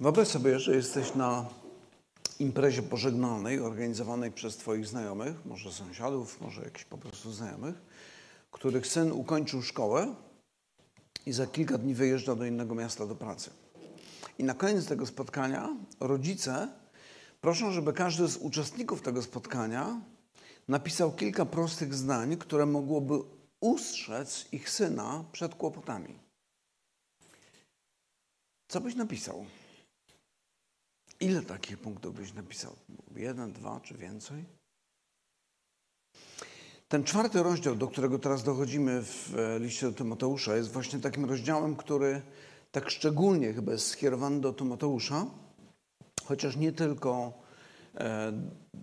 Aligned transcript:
Wyobraź 0.00 0.28
sobie, 0.28 0.58
że 0.58 0.76
jesteś 0.76 1.14
na 1.14 1.48
imprezie 2.38 2.82
pożegnalnej 2.82 3.60
organizowanej 3.60 4.32
przez 4.32 4.56
Twoich 4.56 4.86
znajomych, 4.86 5.46
może 5.46 5.72
sąsiadów, 5.72 6.40
może 6.40 6.62
jakichś 6.62 6.84
po 6.84 6.98
prostu 6.98 7.32
znajomych, 7.32 7.74
których 8.50 8.86
syn 8.86 9.12
ukończył 9.12 9.62
szkołę 9.62 10.14
i 11.26 11.32
za 11.32 11.46
kilka 11.46 11.78
dni 11.78 11.94
wyjeżdża 11.94 12.34
do 12.34 12.46
innego 12.46 12.74
miasta 12.74 13.06
do 13.06 13.14
pracy. 13.14 13.50
I 14.38 14.44
na 14.44 14.54
koniec 14.54 14.86
tego 14.86 15.06
spotkania 15.06 15.76
rodzice 16.00 16.68
proszą, 17.40 17.72
żeby 17.72 17.92
każdy 17.92 18.28
z 18.28 18.36
uczestników 18.36 19.02
tego 19.02 19.22
spotkania 19.22 20.00
napisał 20.68 21.12
kilka 21.12 21.46
prostych 21.46 21.94
zdań, 21.94 22.36
które 22.36 22.66
mogłoby 22.66 23.14
ustrzec 23.60 24.48
ich 24.52 24.70
syna 24.70 25.24
przed 25.32 25.54
kłopotami. 25.54 26.18
Co 28.68 28.80
byś 28.80 28.94
napisał? 28.94 29.46
Ile 31.20 31.42
takich 31.42 31.78
punktów 31.78 32.14
byś 32.14 32.34
napisał? 32.34 32.76
Jeden, 33.16 33.52
dwa 33.52 33.80
czy 33.80 33.94
więcej? 33.94 34.44
Ten 36.88 37.04
czwarty 37.04 37.42
rozdział, 37.42 37.74
do 37.76 37.88
którego 37.88 38.18
teraz 38.18 38.42
dochodzimy 38.42 39.02
w 39.02 39.34
e, 39.38 39.58
liście 39.58 39.86
do 39.86 39.92
Tymoteusza, 39.92 40.56
jest 40.56 40.72
właśnie 40.72 40.98
takim 40.98 41.24
rozdziałem, 41.24 41.76
który 41.76 42.22
tak 42.72 42.90
szczególnie 42.90 43.52
chyba 43.52 43.72
jest 43.72 43.86
skierowany 43.86 44.40
do 44.40 44.52
Tymoteusza, 44.52 45.26
chociaż 46.24 46.56
nie 46.56 46.72
tylko 46.72 47.32
e, 47.94 48.32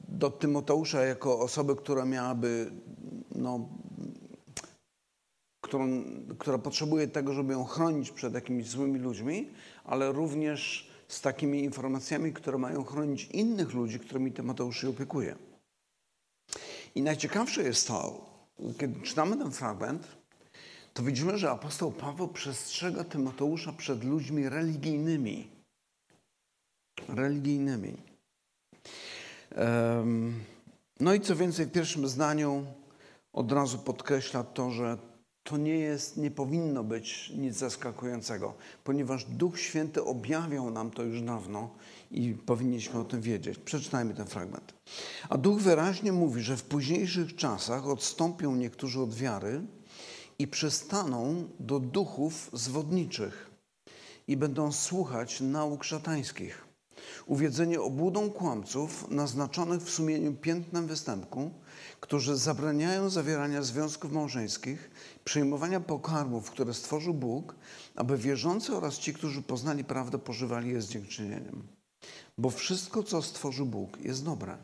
do 0.07 0.29
Tymoteusza 0.29 1.05
jako 1.05 1.39
osoby, 1.39 1.75
która 1.75 2.05
miałaby, 2.05 2.71
no, 3.35 3.69
którą, 5.63 6.03
która 6.37 6.57
potrzebuje 6.57 7.07
tego, 7.07 7.33
żeby 7.33 7.53
ją 7.53 7.63
chronić 7.63 8.11
przed 8.11 8.33
jakimiś 8.33 8.69
złymi 8.69 8.99
ludźmi, 8.99 9.51
ale 9.83 10.11
również 10.11 10.92
z 11.13 11.21
takimi 11.21 11.63
informacjami, 11.63 12.33
które 12.33 12.57
mają 12.57 12.83
chronić 12.83 13.25
innych 13.25 13.73
ludzi, 13.73 13.99
którymi 13.99 14.31
Tymoteusz 14.31 14.81
się 14.81 14.89
opiekuje. 14.89 15.35
I 16.95 17.01
najciekawsze 17.01 17.63
jest 17.63 17.87
to, 17.87 18.25
kiedy 18.79 19.01
czytamy 19.01 19.37
ten 19.37 19.51
fragment, 19.51 20.07
to 20.93 21.03
widzimy, 21.03 21.37
że 21.37 21.51
apostoł 21.51 21.91
Paweł 21.91 22.27
przestrzega 22.27 23.03
Tymoteusza 23.03 23.73
przed 23.73 24.03
ludźmi 24.03 24.49
religijnymi. 24.49 25.47
Religijnymi. 27.07 27.97
No 30.99 31.13
i 31.13 31.21
co 31.21 31.35
więcej, 31.35 31.65
w 31.65 31.71
pierwszym 31.71 32.07
zdaniu 32.07 32.65
od 33.33 33.51
razu 33.51 33.77
podkreśla 33.77 34.43
to, 34.43 34.71
że 34.71 34.97
to 35.43 35.57
nie 35.57 35.77
jest, 35.77 36.17
nie 36.17 36.31
powinno 36.31 36.83
być 36.83 37.31
nic 37.37 37.55
zaskakującego, 37.55 38.53
ponieważ 38.83 39.25
Duch 39.25 39.59
Święty 39.59 40.03
objawiał 40.03 40.71
nam 40.71 40.91
to 40.91 41.03
już 41.03 41.21
dawno 41.21 41.69
i 42.11 42.33
powinniśmy 42.33 42.99
o 42.99 43.03
tym 43.03 43.21
wiedzieć. 43.21 43.57
Przeczytajmy 43.57 44.13
ten 44.13 44.27
fragment. 44.27 44.73
A 45.29 45.37
Duch 45.37 45.61
wyraźnie 45.61 46.11
mówi, 46.11 46.41
że 46.41 46.57
w 46.57 46.63
późniejszych 46.63 47.35
czasach 47.35 47.87
odstąpią 47.87 48.55
niektórzy 48.55 49.01
od 49.01 49.13
wiary 49.13 49.61
i 50.39 50.47
przystaną 50.47 51.47
do 51.59 51.79
duchów 51.79 52.49
zwodniczych 52.53 53.51
i 54.27 54.37
będą 54.37 54.71
słuchać 54.71 55.41
nauk 55.41 55.83
szatańskich. 55.83 56.65
Uwiedzenie 57.25 57.81
obłudą 57.81 58.29
kłamców 58.29 59.11
naznaczonych 59.11 59.81
w 59.81 59.89
sumieniu 59.89 60.33
piętnem 60.33 60.87
występku, 60.87 61.51
którzy 62.03 62.35
zabraniają 62.35 63.09
zawierania 63.09 63.61
związków 63.61 64.11
małżeńskich, 64.11 64.91
przyjmowania 65.23 65.79
pokarmów, 65.79 66.51
które 66.51 66.73
stworzył 66.73 67.13
Bóg, 67.13 67.55
aby 67.95 68.17
wierzący 68.17 68.75
oraz 68.75 68.97
ci, 68.97 69.13
którzy 69.13 69.41
poznali 69.41 69.83
prawdę, 69.83 70.19
pożywali 70.19 70.69
je 70.69 70.81
z 70.81 70.89
dziękczynieniem. 70.89 71.67
Bo 72.37 72.49
wszystko, 72.49 73.03
co 73.03 73.21
stworzył 73.21 73.65
Bóg, 73.65 73.97
jest 74.01 74.25
dobre 74.25 74.57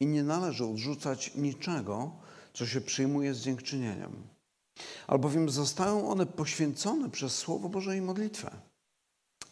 i 0.00 0.06
nie 0.06 0.22
należy 0.22 0.64
odrzucać 0.64 1.34
niczego, 1.34 2.12
co 2.54 2.66
się 2.66 2.80
przyjmuje 2.80 3.34
z 3.34 3.40
dziękczynieniem. 3.40 4.12
Albowiem 5.06 5.50
zostają 5.50 6.08
one 6.08 6.26
poświęcone 6.26 7.10
przez 7.10 7.34
Słowo 7.34 7.68
Boże 7.68 7.96
i 7.96 8.00
modlitwę. 8.00 8.50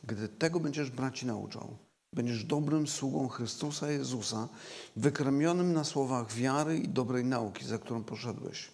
Gdy 0.05 0.29
tego 0.29 0.61
będziesz 0.61 0.91
braci 0.91 1.27
nauczał, 1.27 1.77
będziesz 2.13 2.45
dobrym 2.45 2.87
sługą 2.87 3.29
Chrystusa 3.29 3.91
Jezusa, 3.91 4.49
wykremionym 4.97 5.73
na 5.73 5.85
słowach 5.85 6.33
wiary 6.33 6.79
i 6.79 6.89
dobrej 6.89 7.25
nauki, 7.25 7.65
za 7.65 7.79
którą 7.79 8.05
poszedłeś. 8.05 8.71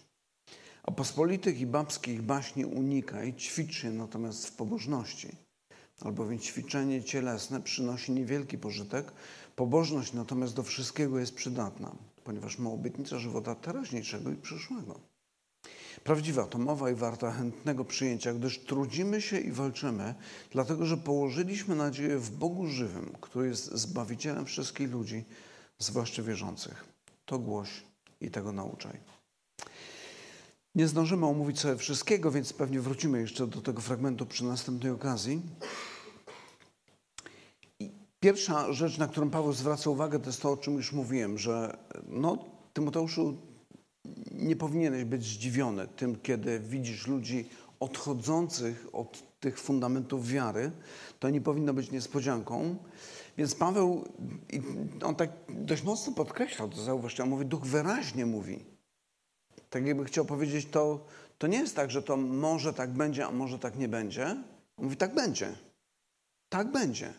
A 0.83 0.91
pospolitych 0.91 1.59
i 1.59 1.65
babskich 1.65 2.21
baśni 2.21 2.65
unikaj, 2.65 3.33
ćwicz 3.33 3.83
je 3.83 3.91
natomiast 3.91 4.47
w 4.47 4.55
pobożności– 4.55 5.35
albowiem 6.01 6.39
ćwiczenie 6.39 7.03
cielesne 7.03 7.61
przynosi 7.61 8.11
niewielki 8.11 8.57
pożytek, 8.57 9.11
pobożność 9.55 10.13
natomiast 10.13 10.55
do 10.55 10.63
wszystkiego 10.63 11.19
jest 11.19 11.35
przydatna, 11.35 11.95
ponieważ 12.23 12.59
ma 12.59 12.69
obietnicę 12.69 13.19
żywota 13.19 13.55
teraźniejszego 13.55 14.31
i 14.31 14.35
przyszłego. 14.35 15.12
Prawdziwa 16.03 16.45
to 16.45 16.57
mowa 16.57 16.91
i 16.91 16.95
warta 16.95 17.31
chętnego 17.31 17.85
przyjęcia, 17.85 18.33
gdyż 18.33 18.59
trudzimy 18.59 19.21
się 19.21 19.39
i 19.39 19.51
walczymy, 19.51 20.15
dlatego 20.51 20.85
że 20.85 20.97
położyliśmy 20.97 21.75
nadzieję 21.75 22.17
w 22.17 22.31
Bogu 22.31 22.67
żywym, 22.67 23.13
który 23.21 23.47
jest 23.47 23.71
Zbawicielem 23.71 24.45
wszystkich 24.45 24.91
ludzi, 24.91 25.25
zwłaszcza 25.79 26.23
wierzących. 26.23 26.85
To 27.25 27.39
głoś 27.39 27.69
i 28.21 28.31
tego 28.31 28.51
nauczaj. 28.51 28.99
Nie 30.75 30.87
zdążymy 30.87 31.25
omówić 31.25 31.59
sobie 31.59 31.77
wszystkiego, 31.77 32.31
więc 32.31 32.53
pewnie 32.53 32.81
wrócimy 32.81 33.19
jeszcze 33.21 33.47
do 33.47 33.61
tego 33.61 33.81
fragmentu 33.81 34.25
przy 34.25 34.45
następnej 34.45 34.91
okazji. 34.91 35.41
Pierwsza 38.19 38.73
rzecz, 38.73 38.97
na 38.97 39.07
którą 39.07 39.29
Paweł 39.29 39.53
zwraca 39.53 39.89
uwagę, 39.89 40.19
to 40.19 40.25
jest 40.25 40.41
to, 40.41 40.51
o 40.51 40.57
czym 40.57 40.73
już 40.73 40.91
mówiłem, 40.91 41.37
że 41.37 41.77
no, 42.07 42.45
Tymoteuszu 42.73 43.37
nie 44.31 44.55
powinieneś 44.55 45.03
być 45.03 45.23
zdziwiony 45.23 45.87
tym, 45.87 46.15
kiedy 46.15 46.59
widzisz 46.59 47.07
ludzi 47.07 47.49
odchodzących 47.79 48.87
od 48.93 49.39
tych 49.39 49.59
fundamentów 49.59 50.27
wiary. 50.27 50.71
To 51.19 51.29
nie 51.29 51.41
powinno 51.41 51.73
być 51.73 51.91
niespodzianką. 51.91 52.75
Więc 53.37 53.55
Paweł, 53.55 54.07
on 55.03 55.15
tak 55.15 55.29
dość 55.49 55.83
mocno 55.83 56.13
podkreślał 56.13 56.69
to, 56.69 56.81
zauważcie, 56.81 57.23
on 57.23 57.29
mówi, 57.29 57.45
duch 57.45 57.65
wyraźnie 57.65 58.25
mówi. 58.25 58.65
Tak 59.69 59.85
jakby 59.85 60.05
chciał 60.05 60.25
powiedzieć, 60.25 60.67
to, 60.71 61.05
to 61.37 61.47
nie 61.47 61.57
jest 61.57 61.75
tak, 61.75 61.91
że 61.91 62.03
to 62.03 62.17
może 62.17 62.73
tak 62.73 62.93
będzie, 62.93 63.25
a 63.25 63.31
może 63.31 63.59
tak 63.59 63.77
nie 63.77 63.87
będzie. 63.87 64.25
On 64.77 64.83
mówi, 64.83 64.97
tak 64.97 65.15
będzie. 65.15 65.55
Tak 66.49 66.71
będzie 66.71 67.13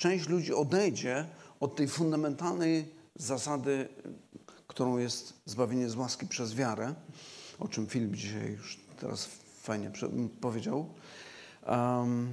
część 0.00 0.28
ludzi 0.28 0.54
odejdzie 0.54 1.26
od 1.60 1.76
tej 1.76 1.88
fundamentalnej 1.88 2.94
zasady, 3.14 3.88
którą 4.70 4.98
jest 4.98 5.34
zbawienie 5.44 5.90
z 5.90 5.96
łaski 5.96 6.26
przez 6.26 6.54
wiarę, 6.54 6.94
o 7.58 7.68
czym 7.68 7.86
Filip 7.86 8.14
dzisiaj 8.14 8.52
już 8.52 8.80
teraz 9.00 9.28
fajnie 9.62 9.90
powiedział. 10.40 10.94
Um, 11.66 12.32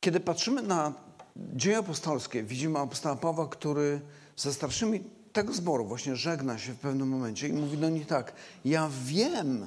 kiedy 0.00 0.20
patrzymy 0.20 0.62
na 0.62 0.94
dzieje 1.36 1.78
apostolskie, 1.78 2.42
widzimy 2.42 2.78
apostoła 2.78 3.16
Pawła, 3.16 3.48
który 3.48 4.00
ze 4.36 4.52
starszymi 4.52 5.04
tego 5.32 5.52
zboru 5.52 5.86
właśnie 5.86 6.16
żegna 6.16 6.58
się 6.58 6.72
w 6.72 6.78
pewnym 6.78 7.08
momencie 7.08 7.48
i 7.48 7.52
mówi 7.52 7.78
do 7.78 7.90
nich 7.90 8.06
tak, 8.06 8.32
ja 8.64 8.90
wiem, 9.04 9.66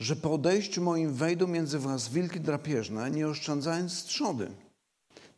że 0.00 0.16
po 0.16 0.32
odejściu 0.32 0.82
moim 0.82 1.14
wejdą 1.14 1.46
między 1.46 1.78
was 1.78 2.08
wilki 2.08 2.40
drapieżne, 2.40 3.10
nie 3.10 3.28
oszczędzając 3.28 4.04
trzody. 4.04 4.50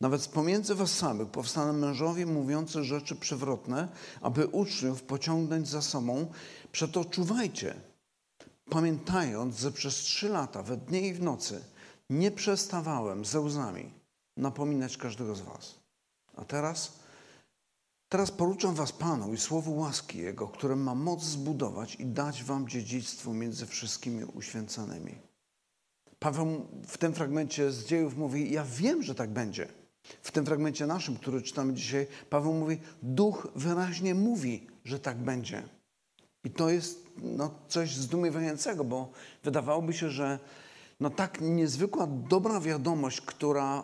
Nawet 0.03 0.27
pomiędzy 0.27 0.75
was 0.75 0.91
samych 0.91 1.27
powstaną 1.27 1.73
mężowie 1.73 2.25
mówiący 2.25 2.83
rzeczy 2.83 3.15
przewrotne, 3.15 3.87
aby 4.21 4.47
uczniów 4.47 5.03
pociągnąć 5.03 5.67
za 5.67 5.81
sobą. 5.81 6.31
Przeto 6.71 7.05
czuwajcie, 7.05 7.75
pamiętając, 8.69 9.59
że 9.59 9.71
przez 9.71 9.95
trzy 9.95 10.29
lata, 10.29 10.63
we 10.63 10.77
dnie 10.77 11.07
i 11.07 11.13
w 11.13 11.21
nocy, 11.21 11.63
nie 12.09 12.31
przestawałem 12.31 13.25
ze 13.25 13.39
łzami 13.39 13.93
napominać 14.37 14.97
każdego 14.97 15.35
z 15.35 15.41
was. 15.41 15.75
A 16.35 16.45
teraz, 16.45 16.99
teraz 18.09 18.31
poruczam 18.31 18.75
was 18.75 18.91
Panu 18.91 19.33
i 19.33 19.37
słowu 19.37 19.77
łaski 19.77 20.17
Jego, 20.17 20.47
które 20.47 20.75
ma 20.75 20.95
moc 20.95 21.23
zbudować 21.23 21.95
i 21.95 22.05
dać 22.05 22.43
wam 22.43 22.67
dziedzictwo 22.67 23.33
między 23.33 23.65
wszystkimi 23.65 24.25
uświęconymi. 24.25 25.15
Paweł 26.19 26.67
w 26.87 26.97
tym 26.97 27.13
fragmencie 27.13 27.71
z 27.71 27.85
dziejów 27.85 28.17
mówi, 28.17 28.51
ja 28.51 28.63
wiem, 28.63 29.03
że 29.03 29.15
tak 29.15 29.29
będzie. 29.29 29.82
W 30.21 30.31
tym 30.31 30.45
fragmencie 30.45 30.87
naszym, 30.87 31.15
który 31.17 31.41
czytamy 31.41 31.73
dzisiaj, 31.73 32.07
Paweł 32.29 32.53
mówi, 32.53 32.77
duch 33.01 33.47
wyraźnie 33.55 34.15
mówi, 34.15 34.67
że 34.85 34.99
tak 34.99 35.17
będzie. 35.17 35.63
I 36.43 36.49
to 36.49 36.69
jest 36.69 37.05
no, 37.17 37.51
coś 37.67 37.95
zdumiewającego, 37.95 38.83
bo 38.83 39.11
wydawałoby 39.43 39.93
się, 39.93 40.09
że 40.09 40.39
no, 40.99 41.09
tak 41.09 41.41
niezwykła 41.41 42.07
dobra 42.07 42.59
wiadomość, 42.59 43.21
która 43.21 43.83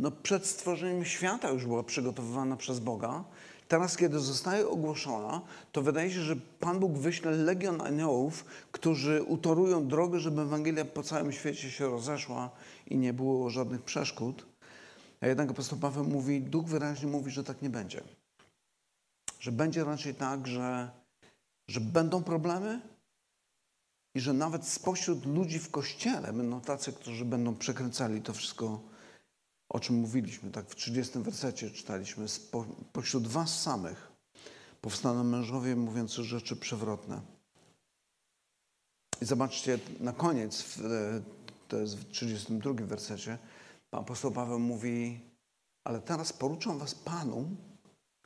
no, 0.00 0.10
przed 0.10 0.46
stworzeniem 0.46 1.04
świata 1.04 1.50
już 1.50 1.66
była 1.66 1.82
przygotowywana 1.82 2.56
przez 2.56 2.80
Boga, 2.80 3.24
teraz 3.68 3.96
kiedy 3.96 4.18
zostaje 4.18 4.68
ogłoszona, 4.68 5.40
to 5.72 5.82
wydaje 5.82 6.10
się, 6.10 6.20
że 6.20 6.36
Pan 6.36 6.80
Bóg 6.80 6.92
wyśle 6.92 7.30
legion 7.30 7.80
aniołów, 7.80 8.44
którzy 8.72 9.22
utorują 9.22 9.88
drogę, 9.88 10.20
żeby 10.20 10.42
Ewangelia 10.42 10.84
po 10.84 11.02
całym 11.02 11.32
świecie 11.32 11.70
się 11.70 11.90
rozeszła 11.90 12.50
i 12.86 12.96
nie 12.98 13.12
było 13.12 13.50
żadnych 13.50 13.82
przeszkód. 13.82 14.51
A 15.22 15.26
jednak 15.26 15.50
apostoł 15.50 15.78
Paweł 15.78 16.04
mówi, 16.04 16.40
Duch 16.40 16.66
wyraźnie 16.66 17.08
mówi, 17.08 17.30
że 17.30 17.44
tak 17.44 17.62
nie 17.62 17.70
będzie. 17.70 18.02
Że 19.40 19.52
będzie 19.52 19.84
raczej 19.84 20.14
tak, 20.14 20.46
że, 20.46 20.90
że 21.68 21.80
będą 21.80 22.22
problemy 22.22 22.80
i 24.14 24.20
że 24.20 24.32
nawet 24.32 24.66
spośród 24.66 25.26
ludzi 25.26 25.58
w 25.58 25.70
kościele 25.70 26.32
będą 26.32 26.60
tacy, 26.60 26.92
którzy 26.92 27.24
będą 27.24 27.56
przekręcali 27.56 28.22
to 28.22 28.32
wszystko, 28.32 28.80
o 29.68 29.80
czym 29.80 29.96
mówiliśmy. 29.96 30.50
Tak 30.50 30.66
w 30.66 30.74
30 30.74 31.18
wersecie 31.18 31.70
czytaliśmy. 31.70 32.28
Spo, 32.28 32.66
pośród 32.92 33.26
was 33.26 33.62
samych 33.62 34.12
powstaną 34.80 35.24
mężowie 35.24 35.76
mówiący 35.76 36.24
rzeczy 36.24 36.56
przewrotne. 36.56 37.20
I 39.20 39.24
zobaczcie, 39.24 39.78
na 40.00 40.12
koniec, 40.12 40.78
to 41.68 41.76
jest 41.76 41.96
w 41.96 42.10
32 42.10 42.72
wersecie, 42.72 43.38
apostoł 43.98 44.30
Paweł 44.30 44.58
mówi, 44.58 45.20
ale 45.84 46.00
teraz 46.00 46.32
poruczam 46.32 46.78
was 46.78 46.94
Panu 46.94 47.50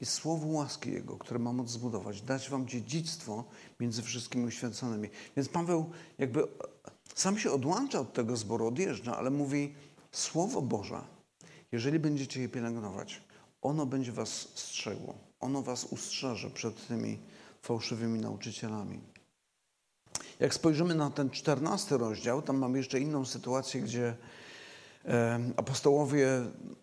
i 0.01 0.07
słowu 0.07 0.53
łaski 0.53 0.93
Jego, 0.93 1.17
które 1.17 1.39
ma 1.39 1.53
moc 1.53 1.71
zbudować, 1.71 2.23
dać 2.23 2.51
wam 2.51 2.69
dziedzictwo 2.69 3.45
między 3.81 4.03
wszystkimi 4.03 4.45
uświęconymi. 4.45 5.09
Więc 5.37 5.49
Paweł 5.49 5.91
jakby 6.19 6.49
sam 7.15 7.39
się 7.39 7.51
odłącza 7.51 8.01
od 8.01 8.13
tego 8.13 8.37
zboru, 8.37 8.67
odjeżdża, 8.67 9.17
ale 9.17 9.31
mówi, 9.31 9.75
Słowo 10.13 10.63
Boże, 10.63 11.01
jeżeli 11.73 11.99
będziecie 11.99 12.41
je 12.41 12.49
pielęgnować, 12.49 13.23
ono 13.63 13.87
będzie 13.87 14.13
was 14.13 14.29
strzegło. 14.55 15.15
Ono 15.41 15.63
was 15.63 15.85
ustrzeże 15.85 16.51
przed 16.51 16.87
tymi 16.87 17.19
fałszywymi 17.63 18.21
nauczycielami. 18.21 19.01
Jak 20.41 20.55
spojrzymy 20.55 20.95
na 20.95 21.11
ten 21.11 21.31
czternasty 21.31 21.99
rozdział, 21.99 22.43
tam 22.43 22.59
mamy 22.59 22.79
jeszcze 22.79 23.01
inną 23.01 23.25
sytuację, 23.25 23.81
gdzie 23.81 24.17
apostołowie 25.57 26.29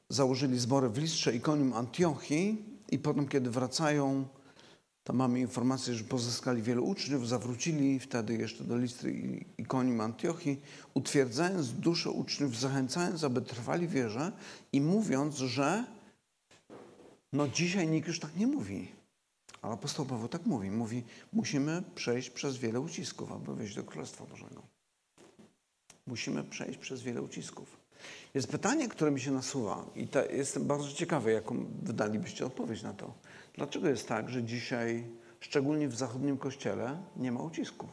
założyli 0.09 0.59
zbory 0.59 0.89
w 0.89 0.97
Listrze, 0.97 1.35
Ikonium, 1.35 1.73
Antiochii 1.73 2.65
i 2.91 2.99
potem, 2.99 3.27
kiedy 3.27 3.49
wracają, 3.49 4.25
tam 5.03 5.15
mamy 5.15 5.39
informację, 5.39 5.93
że 5.93 6.03
pozyskali 6.03 6.61
wielu 6.61 6.85
uczniów, 6.85 7.27
zawrócili 7.27 7.99
wtedy 7.99 8.37
jeszcze 8.37 8.63
do 8.63 8.77
Listry 8.77 9.11
i 9.13 9.61
Ikonium, 9.61 10.01
Antiochii, 10.01 10.61
utwierdzając 10.93 11.73
duszę 11.73 12.09
uczniów, 12.09 12.59
zachęcając, 12.59 13.23
aby 13.23 13.41
trwali 13.41 13.87
wierze 13.87 14.31
i 14.73 14.81
mówiąc, 14.81 15.35
że 15.35 15.85
no 17.33 17.47
dzisiaj 17.47 17.87
nikt 17.87 18.07
już 18.07 18.19
tak 18.19 18.35
nie 18.35 18.47
mówi. 18.47 18.91
Ale 19.61 19.73
apostoł 19.73 20.05
Paweł 20.05 20.27
tak 20.27 20.45
mówi. 20.45 20.71
Mówi, 20.71 21.03
musimy 21.33 21.83
przejść 21.95 22.29
przez 22.29 22.57
wiele 22.57 22.79
ucisków, 22.79 23.31
aby 23.31 23.55
wejść 23.55 23.75
do 23.75 23.83
Królestwa 23.83 24.25
Bożego. 24.25 24.61
Musimy 26.07 26.43
przejść 26.43 26.79
przez 26.79 27.01
wiele 27.01 27.21
ucisków. 27.21 27.82
Jest 28.33 28.51
pytanie, 28.51 28.89
które 28.89 29.11
mi 29.11 29.21
się 29.21 29.31
nasuwa 29.31 29.85
i 29.95 30.07
jestem 30.29 30.67
bardzo 30.67 30.91
ciekawy, 30.91 31.31
jaką 31.31 31.65
wydalibyście 31.81 32.45
odpowiedź 32.45 32.83
na 32.83 32.93
to. 32.93 33.13
Dlaczego 33.53 33.89
jest 33.89 34.07
tak, 34.07 34.29
że 34.29 34.43
dzisiaj, 34.43 35.11
szczególnie 35.39 35.87
w 35.87 35.95
zachodnim 35.95 36.37
kościele, 36.37 37.03
nie 37.15 37.31
ma 37.31 37.43
ucisków? 37.43 37.89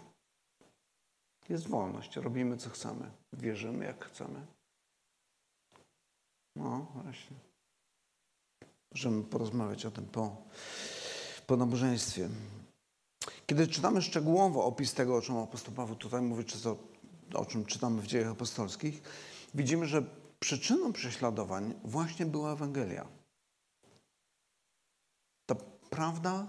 Jest 1.49 1.69
wolność, 1.69 2.17
robimy 2.17 2.57
co 2.57 2.71
chcemy, 2.71 3.11
wierzymy 3.33 3.85
jak 3.85 4.05
chcemy. 4.05 4.47
No 6.57 6.87
właśnie. 6.95 7.37
Możemy 8.93 9.23
porozmawiać 9.25 9.87
o 9.87 9.91
tym 9.91 10.05
po, 10.05 10.37
po 11.47 11.57
nabożeństwie. 11.57 12.29
Kiedy 13.47 13.67
czytamy 13.67 14.03
szczegółowo 14.03 14.65
opis 14.65 14.95
tego, 14.95 15.17
o 15.17 15.23
czym 15.23 15.37
apostoł 15.37 15.75
Paweł 15.75 15.97
tutaj 15.97 16.23
mówi, 16.23 16.45
czy 16.45 16.63
to, 16.63 16.77
o 17.35 17.47
czym 17.47 17.65
czytamy 17.65 18.03
w 18.03 18.07
dziejach 18.07 18.31
apostolskich, 18.31 19.03
widzimy, 19.55 19.87
że 19.87 20.20
przyczyną 20.41 20.93
prześladowań 20.93 21.75
właśnie 21.85 22.27
była 22.27 22.53
Ewangelia. 22.53 23.07
Ta 25.47 25.55
prawda 25.91 26.47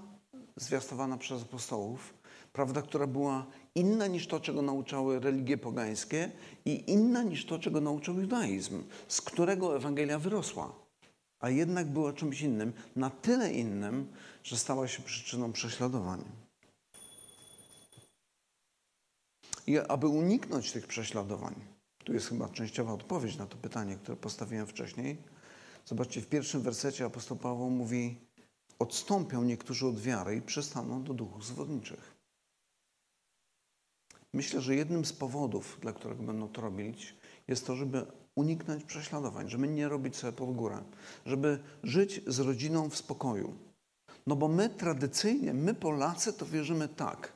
zwiastowana 0.56 1.18
przez 1.18 1.42
apostołów, 1.42 2.14
prawda, 2.54 2.82
która 2.82 3.08
była 3.08 3.46
inna 3.76 4.08
niż 4.08 4.28
to, 4.28 4.40
czego 4.40 4.62
nauczały 4.62 5.20
religie 5.20 5.58
pogańskie 5.58 6.32
i 6.66 6.92
inna 6.92 7.24
niż 7.24 7.46
to, 7.46 7.60
czego 7.60 7.82
nauczał 7.82 8.20
judaizm, 8.20 8.84
z 9.08 9.22
którego 9.22 9.76
Ewangelia 9.76 10.20
wyrosła. 10.20 10.74
A 11.40 11.50
jednak 11.50 11.88
była 11.88 12.14
czymś 12.14 12.42
innym, 12.42 12.74
na 12.96 13.10
tyle 13.10 13.54
innym, 13.54 14.14
że 14.44 14.58
stała 14.58 14.88
się 14.88 15.04
przyczyną 15.04 15.52
prześladowań. 15.52 16.24
I 19.68 19.78
aby 19.80 20.08
uniknąć 20.08 20.72
tych 20.72 20.88
prześladowań, 20.88 21.56
tu 22.03 22.13
jest 22.13 22.30
chyba 22.30 22.50
częściowa 22.50 22.94
odpowiedź 22.94 23.38
na 23.38 23.45
to 23.45 23.57
pytanie, 23.57 23.95
które 23.95 24.18
postawiłem 24.18 24.68
wcześniej. 24.68 25.18
Zobaczcie, 25.86 26.21
w 26.21 26.27
pierwszym 26.27 26.62
wersecie 26.62 27.06
apostoł 27.06 27.38
Paweł 27.38 27.69
mówi: 27.69 28.18
Odstąpią 28.80 29.44
niektórzy 29.44 29.88
od 29.88 30.00
wiary 30.00 30.36
i 30.36 30.42
przestaną 30.42 31.03
do 31.03 31.13
duchów 31.13 31.45
zwodniczych. 31.45 32.15
Myślę, 34.33 34.62
że 34.62 34.75
jednym 34.75 35.06
z 35.06 35.13
powodów, 35.13 35.77
dla 35.81 35.94
którego 35.94 36.24
będą 36.24 36.48
to 36.48 36.62
robić, 36.62 37.15
jest 37.48 37.68
to, 37.68 37.75
żeby 37.75 38.06
uniknąć 38.36 38.83
prześladowań, 38.83 39.50
żeby 39.50 39.68
nie 39.68 39.89
robić 39.89 40.15
sobie 40.15 40.33
pod 40.33 40.56
górę, 40.56 40.83
żeby 41.25 41.59
żyć 41.83 42.21
z 42.27 42.39
rodziną 42.39 42.89
w 42.89 42.97
spokoju. 42.97 43.54
No 44.27 44.36
bo 44.36 44.47
my 44.47 44.69
tradycyjnie, 44.69 45.54
my 45.54 45.74
Polacy, 45.74 46.33
to 46.33 46.45
wierzymy 46.45 46.88
tak. 46.88 47.33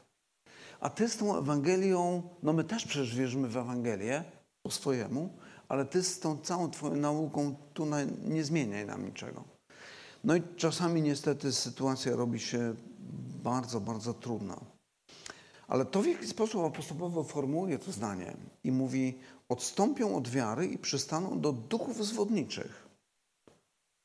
A 0.79 0.89
ty 0.89 1.09
z 1.09 1.18
tą 1.18 1.38
Ewangelią, 1.38 2.23
no 2.44 2.53
my 2.53 2.63
też 2.63 2.85
przecież 2.85 3.15
wierzymy 3.15 3.47
w 3.47 3.57
Ewangelię, 3.57 4.23
po 4.65 4.71
swojemu, 4.71 5.29
ale 5.69 5.85
ty 5.85 6.03
z 6.03 6.19
tą 6.19 6.38
całą 6.38 6.71
twoją 6.71 6.95
nauką 6.95 7.56
tu 7.73 7.85
na, 7.85 8.03
nie 8.03 8.44
zmieniaj 8.44 8.85
nam 8.85 9.06
niczego. 9.06 9.44
No 10.23 10.35
i 10.35 10.41
czasami 10.56 11.01
niestety 11.01 11.53
sytuacja 11.53 12.15
robi 12.15 12.39
się 12.39 12.75
bardzo, 13.44 13.81
bardzo 13.81 14.13
trudna. 14.13 14.59
Ale 15.67 15.85
to, 15.85 16.01
w 16.01 16.07
jaki 16.07 16.27
sposób 16.27 16.65
apostołowo 16.65 17.23
formułuje 17.23 17.79
to 17.79 17.91
zdanie 17.91 18.38
i 18.63 18.71
mówi, 18.71 19.19
odstąpią 19.50 20.15
od 20.15 20.29
wiary 20.29 20.68
i 20.68 20.77
przystaną 20.77 21.39
do 21.39 21.51
duchów 21.51 22.06
zwodniczych. 22.06 22.88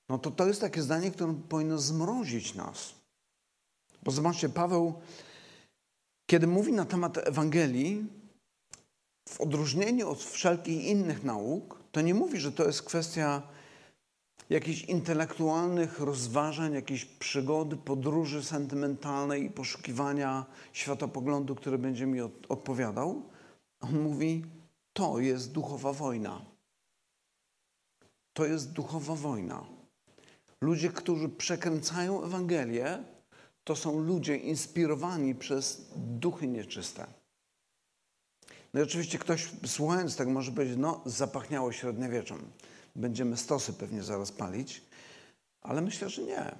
No 0.08 0.18
to 0.18 0.30
to 0.30 0.46
jest 0.46 0.60
takie 0.60 0.82
zdanie, 0.82 1.10
które 1.10 1.34
powinno 1.48 1.78
zmrozić 1.78 2.54
nas. 2.54 2.94
Bo 4.02 4.10
zobaczcie, 4.10 4.48
Paweł, 4.48 4.94
kiedy 6.26 6.46
mówi 6.46 6.72
na 6.72 6.84
temat 6.84 7.18
Ewangelii, 7.18 8.19
w 9.30 9.40
odróżnieniu 9.40 10.10
od 10.10 10.22
wszelkich 10.22 10.84
innych 10.84 11.24
nauk, 11.24 11.78
to 11.92 12.00
nie 12.00 12.14
mówi, 12.14 12.40
że 12.40 12.52
to 12.52 12.64
jest 12.64 12.82
kwestia 12.82 13.42
jakichś 14.50 14.82
intelektualnych 14.82 16.00
rozważań, 16.00 16.72
jakiejś 16.74 17.04
przygody, 17.04 17.76
podróży 17.76 18.44
sentymentalnej 18.44 19.44
i 19.44 19.50
poszukiwania 19.50 20.46
światopoglądu, 20.72 21.54
który 21.54 21.78
będzie 21.78 22.06
mi 22.06 22.20
odpowiadał. 22.48 23.22
On 23.80 24.00
mówi, 24.00 24.44
to 24.92 25.18
jest 25.18 25.52
duchowa 25.52 25.92
wojna. 25.92 26.40
To 28.32 28.46
jest 28.46 28.72
duchowa 28.72 29.14
wojna. 29.14 29.64
Ludzie, 30.60 30.88
którzy 30.88 31.28
przekręcają 31.28 32.24
Ewangelię, 32.24 33.04
to 33.64 33.76
są 33.76 34.00
ludzie 34.00 34.36
inspirowani 34.36 35.34
przez 35.34 35.90
duchy 35.96 36.48
nieczyste. 36.48 37.19
No 38.74 38.80
i 38.80 38.82
oczywiście 38.82 39.18
ktoś 39.18 39.50
słuchając 39.66 40.16
tak 40.16 40.28
może 40.28 40.52
powiedzieć, 40.52 40.76
no 40.78 41.00
zapachniało 41.06 41.72
średniowieczem. 41.72 42.38
Będziemy 42.96 43.36
stosy 43.36 43.72
pewnie 43.72 44.02
zaraz 44.02 44.32
palić. 44.32 44.82
Ale 45.62 45.80
myślę, 45.80 46.10
że 46.10 46.22
nie. 46.22 46.54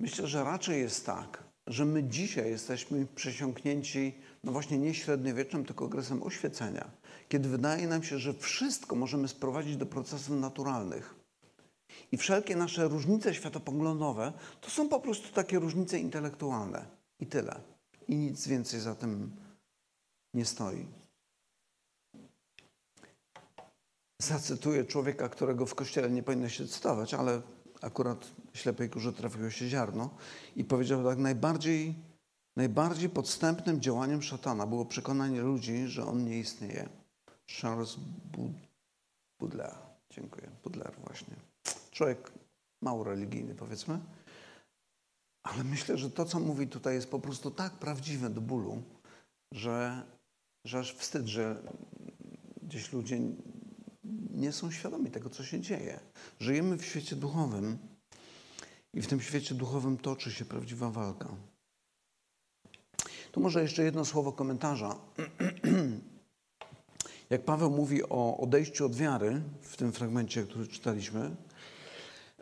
Myślę, 0.00 0.26
że 0.26 0.44
raczej 0.44 0.80
jest 0.80 1.06
tak, 1.06 1.42
że 1.66 1.84
my 1.84 2.04
dzisiaj 2.04 2.50
jesteśmy 2.50 3.06
przesiąknięci, 3.06 4.14
no 4.44 4.52
właśnie 4.52 4.78
nie 4.78 4.94
średniowieczem, 4.94 5.64
tylko 5.64 5.84
okresem 5.84 6.22
oświecenia, 6.22 6.90
kiedy 7.28 7.48
wydaje 7.48 7.88
nam 7.88 8.02
się, 8.02 8.18
że 8.18 8.34
wszystko 8.34 8.96
możemy 8.96 9.28
sprowadzić 9.28 9.76
do 9.76 9.86
procesów 9.86 10.40
naturalnych. 10.40 11.14
I 12.12 12.16
wszelkie 12.16 12.56
nasze 12.56 12.88
różnice 12.88 13.34
światopoglądowe 13.34 14.32
to 14.60 14.70
są 14.70 14.88
po 14.88 15.00
prostu 15.00 15.34
takie 15.34 15.58
różnice 15.58 15.98
intelektualne. 15.98 16.86
I 17.20 17.26
tyle. 17.26 17.60
I 18.08 18.16
nic 18.16 18.48
więcej 18.48 18.80
za 18.80 18.94
tym 18.94 19.30
nie 20.36 20.44
stoi. 20.44 20.86
Zacytuję 24.22 24.84
człowieka, 24.84 25.28
którego 25.28 25.66
w 25.66 25.74
kościele 25.74 26.10
nie 26.10 26.22
powinno 26.22 26.48
się 26.48 26.66
cytować, 26.66 27.14
ale 27.14 27.42
akurat 27.80 28.30
ślepej 28.54 28.90
kurze 28.90 29.12
trafiło 29.12 29.50
się 29.50 29.68
ziarno 29.68 30.10
i 30.56 30.64
powiedział 30.64 31.04
tak, 31.04 31.18
najbardziej, 31.18 31.94
najbardziej 32.56 33.08
podstępnym 33.08 33.80
działaniem 33.80 34.22
szatana 34.22 34.66
było 34.66 34.84
przekonanie 34.84 35.40
ludzi, 35.40 35.86
że 35.86 36.06
on 36.06 36.24
nie 36.24 36.38
istnieje. 36.38 36.88
Charles 37.60 37.96
Baudelaire. 39.40 39.78
Dziękuję. 40.10 40.50
Baudelaire 40.64 41.00
właśnie. 41.04 41.36
Człowiek 41.90 42.32
mało 42.82 43.04
religijny, 43.04 43.54
powiedzmy. 43.54 43.98
Ale 45.42 45.64
myślę, 45.64 45.98
że 45.98 46.10
to, 46.10 46.24
co 46.24 46.40
mówi 46.40 46.68
tutaj, 46.68 46.94
jest 46.94 47.10
po 47.10 47.20
prostu 47.20 47.50
tak 47.50 47.72
prawdziwe 47.72 48.30
do 48.30 48.40
bólu, 48.40 48.82
że 49.52 50.02
że 50.66 50.78
aż 50.78 50.94
wstyd, 50.94 51.26
że 51.26 51.62
gdzieś 52.62 52.92
ludzie 52.92 53.20
nie 54.30 54.52
są 54.52 54.70
świadomi 54.70 55.10
tego, 55.10 55.30
co 55.30 55.44
się 55.44 55.60
dzieje. 55.60 56.00
Żyjemy 56.40 56.76
w 56.76 56.84
świecie 56.84 57.16
duchowym 57.16 57.78
i 58.94 59.02
w 59.02 59.06
tym 59.06 59.20
świecie 59.20 59.54
duchowym 59.54 59.98
toczy 59.98 60.32
się 60.32 60.44
prawdziwa 60.44 60.90
walka. 60.90 61.28
Tu 63.32 63.40
może 63.40 63.62
jeszcze 63.62 63.84
jedno 63.84 64.04
słowo 64.04 64.32
komentarza. 64.32 64.96
Jak 67.30 67.44
Paweł 67.44 67.70
mówi 67.70 68.02
o 68.02 68.38
odejściu 68.38 68.86
od 68.86 68.96
wiary 68.96 69.42
w 69.60 69.76
tym 69.76 69.92
fragmencie, 69.92 70.44
który 70.44 70.66
czytaliśmy, 70.66 71.36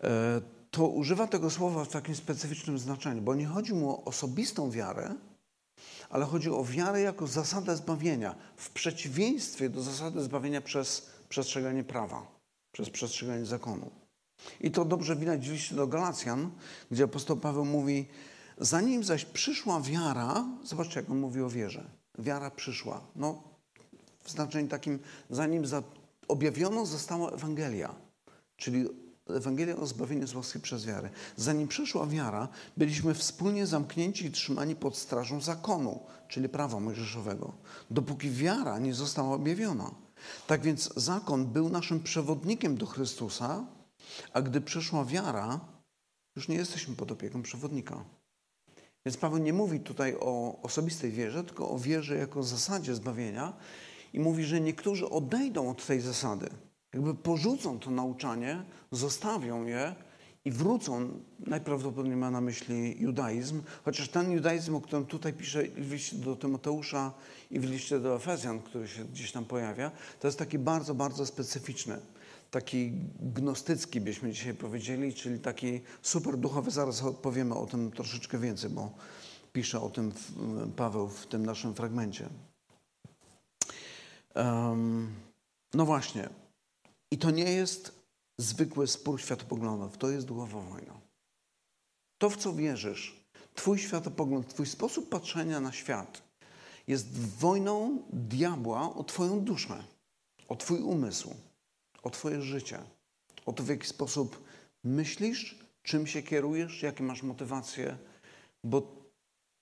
e, 0.03 0.41
to 0.71 0.89
używa 0.89 1.27
tego 1.27 1.51
słowa 1.51 1.85
w 1.85 1.89
takim 1.89 2.17
specyficznym 2.17 2.79
znaczeniu, 2.79 3.23
bo 3.23 3.35
nie 3.35 3.47
chodzi 3.47 3.75
mu 3.75 3.91
o 3.91 4.05
osobistą 4.05 4.71
wiarę, 4.71 5.15
ale 6.11 6.25
chodzi 6.25 6.51
o 6.51 6.65
wiarę 6.65 7.01
jako 7.01 7.27
zasadę 7.27 7.77
zbawienia, 7.77 8.35
w 8.57 8.71
przeciwieństwie 8.71 9.69
do 9.69 9.83
zasady 9.83 10.23
zbawienia 10.23 10.61
przez 10.61 11.07
przestrzeganie 11.29 11.85
prawa, 11.85 12.27
przez 12.73 12.91
przestrzeganie 12.91 13.47
zakonu. 13.47 13.91
I 14.61 14.71
to 14.71 14.85
dobrze 14.85 15.17
widać 15.17 15.49
w 15.49 15.53
liście 15.53 15.75
do 15.75 15.87
Galacjan, 15.87 16.51
gdzie 16.91 17.05
apostoł 17.05 17.37
Paweł 17.37 17.65
mówi, 17.65 18.07
zanim 18.59 19.05
zaś 19.05 19.25
przyszła 19.25 19.81
wiara, 19.81 20.45
zobaczcie 20.65 21.01
jak 21.01 21.11
on 21.11 21.19
mówi 21.19 21.43
o 21.43 21.51
wierze. 21.51 21.85
Wiara 22.19 22.51
przyszła. 22.51 23.01
No, 23.17 23.43
w 24.23 24.31
znaczeniu 24.31 24.69
takim, 24.69 24.99
zanim 25.31 25.67
za, 25.67 25.83
objawiono 26.29 26.87
została 26.87 27.31
Ewangelia, 27.31 27.95
czyli 28.57 28.89
Ewangelia 29.29 29.77
o 29.77 29.87
zbawieniu 29.87 30.27
z 30.27 30.35
łaski 30.35 30.61
przez 30.61 30.87
wiarę. 30.87 31.11
Zanim 31.37 31.69
przyszła 31.69 32.07
wiara, 32.07 32.49
byliśmy 32.77 33.15
wspólnie 33.15 33.67
zamknięci 33.67 34.27
i 34.27 34.31
trzymani 34.31 34.77
pod 34.77 34.97
strażą 34.97 35.41
zakonu, 35.41 36.01
czyli 36.29 36.49
prawa 36.49 36.81
mojżeszowego, 36.81 37.53
dopóki 37.91 38.31
wiara 38.31 38.79
nie 38.79 38.95
została 38.95 39.35
objawiona. 39.35 39.95
Tak 40.47 40.63
więc 40.63 40.95
zakon 40.97 41.47
był 41.47 41.69
naszym 41.69 42.03
przewodnikiem 42.03 42.77
do 42.77 42.87
Chrystusa, 42.87 43.67
a 44.33 44.43
gdy 44.43 44.61
przyszła 44.61 45.05
wiara, 45.05 45.61
już 46.37 46.49
nie 46.49 46.57
jesteśmy 46.57 46.97
pod 46.97 47.13
opieką 47.13 47.43
przewodnika. 47.43 48.05
Więc 49.07 49.17
Paweł 49.17 49.39
nie 49.39 49.53
mówi 49.53 49.81
tutaj 49.81 50.17
o 50.21 50.63
osobistej 50.63 51.13
wierze, 51.13 51.45
tylko 51.45 51.71
o 51.71 51.79
wierze 51.79 52.17
jako 52.17 52.43
zasadzie 52.43 52.95
zbawienia 52.95 53.53
i 54.13 54.21
mówi, 54.21 54.45
że 54.45 54.61
niektórzy 54.61 55.11
odejdą 55.11 55.71
od 55.71 55.87
tej 55.87 56.01
zasady 56.01 56.51
jakby 56.95 57.15
porzucą 57.15 57.79
to 57.79 57.91
nauczanie, 57.91 58.63
zostawią 58.91 59.67
je 59.67 59.95
i 60.45 60.51
wrócą, 60.51 61.09
najprawdopodobniej 61.39 62.17
ma 62.17 62.31
na 62.31 62.41
myśli 62.41 62.97
judaizm, 63.03 63.63
chociaż 63.85 64.09
ten 64.09 64.33
judaizm, 64.33 64.75
o 64.75 64.81
którym 64.81 65.07
tutaj 65.07 65.33
pisze 65.33 65.63
w 65.63 65.93
liście 65.93 66.17
do 66.17 66.37
Tymoteusza 66.37 67.13
i 67.51 67.61
w 67.61 67.71
liście 67.71 68.01
do 68.01 68.17
Efezjan, 68.17 68.61
który 68.61 68.89
się 68.89 69.05
gdzieś 69.05 69.33
tam 69.33 69.45
pojawia, 69.45 69.91
to 70.21 70.29
jest 70.29 70.39
taki 70.39 70.59
bardzo, 70.59 70.95
bardzo 70.95 71.27
specyficzny. 71.27 72.01
Taki 72.51 72.93
gnostycki 73.21 74.01
byśmy 74.01 74.33
dzisiaj 74.33 74.55
powiedzieli, 74.55 75.15
czyli 75.15 75.39
taki 75.39 75.81
super 76.03 76.37
duchowy. 76.37 76.71
Zaraz 76.71 77.05
powiemy 77.23 77.55
o 77.55 77.67
tym 77.67 77.91
troszeczkę 77.91 78.39
więcej, 78.39 78.71
bo 78.71 78.93
pisze 79.53 79.81
o 79.81 79.91
tym 79.91 80.13
Paweł 80.77 81.09
w 81.09 81.27
tym 81.27 81.47
naszym 81.47 81.75
fragmencie. 81.75 82.29
Um, 84.35 85.13
no 85.75 85.87
właśnie, 85.87 86.29
i 87.15 87.19
to 87.19 87.31
nie 87.31 87.53
jest 87.53 87.93
zwykły 88.39 88.87
spór 88.87 89.21
światopoglądów, 89.21 89.99
to 89.99 90.11
jest 90.11 90.27
duchowa 90.27 90.61
wojna. 90.61 91.01
To, 92.19 92.31
w 92.31 92.37
co 92.37 92.53
wierzysz, 92.53 93.25
Twój 93.55 93.79
światopogląd, 93.79 94.49
Twój 94.49 94.67
sposób 94.67 95.09
patrzenia 95.09 95.61
na 95.61 95.73
świat 95.73 96.23
jest 96.87 97.19
wojną 97.19 98.03
diabła 98.13 98.95
o 98.95 99.05
Twoją 99.05 99.41
duszę, 99.41 99.85
o 100.49 100.57
Twój 100.57 100.81
umysł, 100.81 101.35
o 102.03 102.11
Twoje 102.11 102.43
życie, 102.43 102.79
o 103.47 103.53
to, 103.53 103.63
w 103.63 103.69
jaki 103.69 103.87
sposób 103.87 104.45
myślisz, 104.85 105.59
czym 105.83 106.07
się 106.07 106.23
kierujesz, 106.23 106.83
jakie 106.83 107.03
masz 107.03 107.23
motywacje, 107.23 107.97
bo 108.65 108.83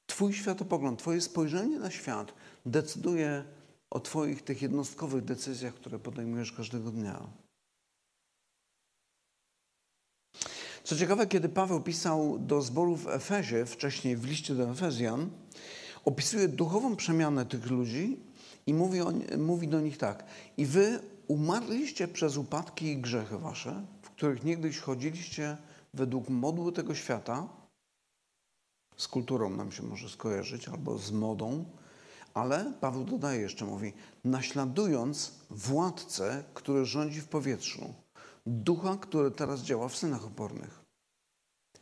Twój 0.07 0.33
światopogląd, 0.33 0.99
Twoje 0.99 1.21
spojrzenie 1.21 1.79
na 1.79 1.91
świat 1.91 2.35
decyduje 2.67 3.45
o 3.91 4.01
Twoich 4.01 4.43
tych 4.43 4.63
jednostkowych 4.63 5.25
decyzjach, 5.25 5.75
które 5.75 5.99
podejmujesz 5.99 6.53
każdego 6.53 6.91
dnia. 6.91 7.42
Co 10.85 10.97
ciekawe, 10.97 11.27
kiedy 11.27 11.49
Paweł 11.49 11.81
pisał 11.81 12.39
do 12.39 12.62
zborów 12.62 13.05
w 13.05 13.09
Efezie, 13.09 13.67
wcześniej 13.67 14.17
w 14.17 14.25
liście 14.25 14.55
do 14.55 14.71
Efezjan, 14.71 15.31
opisuje 16.05 16.49
duchową 16.49 16.97
przemianę 16.97 17.47
tych 17.47 17.71
ludzi 17.71 18.21
i 18.67 18.75
mówi, 18.75 19.01
o, 19.01 19.12
mówi 19.39 19.69
do 19.69 19.81
nich 19.81 19.99
tak. 19.99 20.25
I 20.57 20.67
wy 20.67 21.01
umarliście 21.29 22.09
przez 22.09 22.37
upadki 22.37 22.87
i 22.87 22.97
grzechy 22.97 23.39
wasze, 23.39 23.87
w 24.03 24.11
których 24.11 24.45
niegdyś 24.45 24.79
chodziliście 24.79 25.57
według 25.95 26.29
modły 26.29 26.73
tego 26.73 26.95
świata, 26.95 27.49
z 28.97 29.09
kulturą 29.09 29.51
nam 29.51 29.73
się 29.73 29.83
może 29.83 30.09
skojarzyć, 30.09 30.69
albo 30.69 30.99
z 30.99 31.12
modą, 31.12 31.65
ale 32.35 32.73
Paweł 32.81 33.05
dodaje 33.05 33.41
jeszcze, 33.41 33.65
mówi, 33.65 33.93
naśladując 34.25 35.33
władcę, 35.51 36.45
który 36.55 36.85
rządzi 36.85 37.21
w 37.21 37.29
powietrzu, 37.29 37.95
ducha, 38.47 38.97
który 38.97 39.31
teraz 39.31 39.61
działa 39.61 39.89
w 39.89 39.97
synach 39.97 40.27
opornych. 40.27 40.83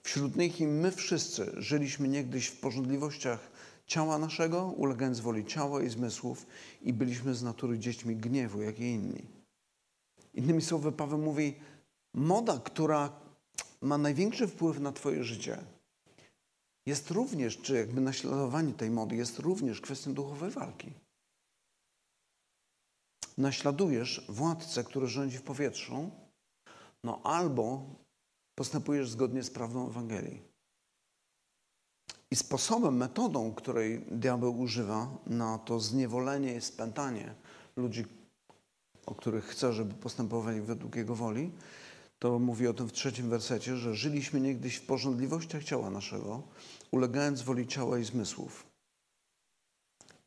Wśród 0.02 0.37
nich 0.37 0.61
i 0.61 0.67
my 0.67 0.93
wszyscy 0.93 1.52
żyliśmy 1.57 2.09
niegdyś 2.09 2.47
w 2.47 2.61
porządliwościach 2.61 3.50
ciała 3.87 4.19
naszego, 4.19 4.67
ulegając 4.67 5.21
woli 5.21 5.45
ciała 5.45 5.83
i 5.83 5.88
zmysłów 5.88 6.47
i 6.83 6.93
byliśmy 6.93 7.35
z 7.35 7.43
natury 7.43 7.79
dziećmi 7.79 8.17
gniewu, 8.17 8.62
jak 8.62 8.81
i 8.81 8.83
inni. 8.83 9.23
Innymi 10.35 10.62
słowy, 10.62 10.93
Paweł 10.93 11.19
mówi, 11.19 11.55
moda, 12.14 12.61
która 12.64 13.12
ma 13.81 13.99
największy 13.99 14.49
wpływ 14.49 14.81
na 14.81 14.93
Twoje 14.93 15.25
życie, 15.25 15.59
jest 16.87 17.11
również, 17.11 17.59
czy 17.59 17.75
jakby 17.75 18.00
naśladowanie 18.00 18.73
tej 18.73 18.90
mody, 18.90 19.17
jest 19.17 19.38
również 19.38 19.81
kwestią 19.81 20.14
duchowej 20.14 20.50
walki. 20.50 20.93
Naśladujesz 23.38 24.25
władcę, 24.29 24.85
który 24.85 25.07
rządzi 25.07 25.38
w 25.38 25.43
powietrzu, 25.43 26.11
no 27.04 27.21
albo 27.25 27.95
postępujesz 28.54 29.11
zgodnie 29.11 29.42
z 29.42 29.50
prawdą 29.50 29.88
Ewangelii. 29.88 30.42
I 32.30 32.37
sposobem, 32.37 32.97
metodą, 32.97 33.54
której 33.54 34.07
diabeł 34.11 34.61
używa 34.61 35.19
na 35.26 35.59
to 35.59 35.80
zniewolenie 35.80 36.54
i 36.57 36.61
spętanie 36.61 37.35
ludzi, 37.76 38.04
o 39.07 39.14
których 39.14 39.45
chce, 39.45 39.73
żeby 39.73 39.95
postępowali 39.95 40.61
według 40.61 40.97
Jego 40.97 41.14
woli, 41.14 41.52
to 42.19 42.38
mówi 42.38 42.66
o 42.66 42.75
tym 42.75 42.88
w 42.88 42.92
trzecim 42.92 43.30
wersecie, 43.30 43.76
że 43.76 43.95
żyliśmy 43.95 44.40
niegdyś 44.40 44.76
w 44.76 44.87
porządliwościach 44.87 45.64
ciała 45.64 45.90
naszego, 45.90 46.42
ulegając 46.90 47.42
woli 47.42 47.66
ciała 47.66 47.99
i 47.99 48.04
zmysłów. 48.04 48.66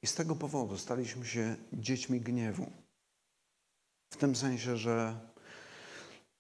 I 0.01 0.07
z 0.07 0.15
tego 0.15 0.35
powodu 0.35 0.77
staliśmy 0.77 1.25
się 1.25 1.55
dziećmi 1.73 2.21
gniewu. 2.21 2.71
W 4.13 4.17
tym 4.17 4.35
sensie, 4.35 4.77
że 4.77 5.19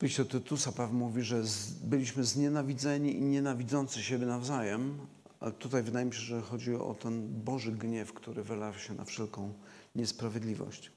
w 0.03 0.05
liście 0.05 0.25
Tytusa 0.25 0.71
Paweł 0.71 0.95
mówi, 0.95 1.21
że 1.21 1.43
byliśmy 1.83 2.23
znienawidzeni 2.23 3.17
i 3.17 3.21
nienawidzący 3.21 4.03
siebie 4.03 4.25
nawzajem, 4.25 5.07
ale 5.39 5.51
tutaj 5.51 5.83
wydaje 5.83 6.05
mi 6.05 6.13
się, 6.13 6.19
że 6.19 6.41
chodzi 6.41 6.75
o 6.75 6.93
ten 6.93 7.43
Boży 7.43 7.71
gniew, 7.71 8.13
który 8.13 8.43
wylewa 8.43 8.79
się 8.79 8.93
na 8.93 9.05
wszelką 9.05 9.53
niesprawiedliwość. 9.95 10.91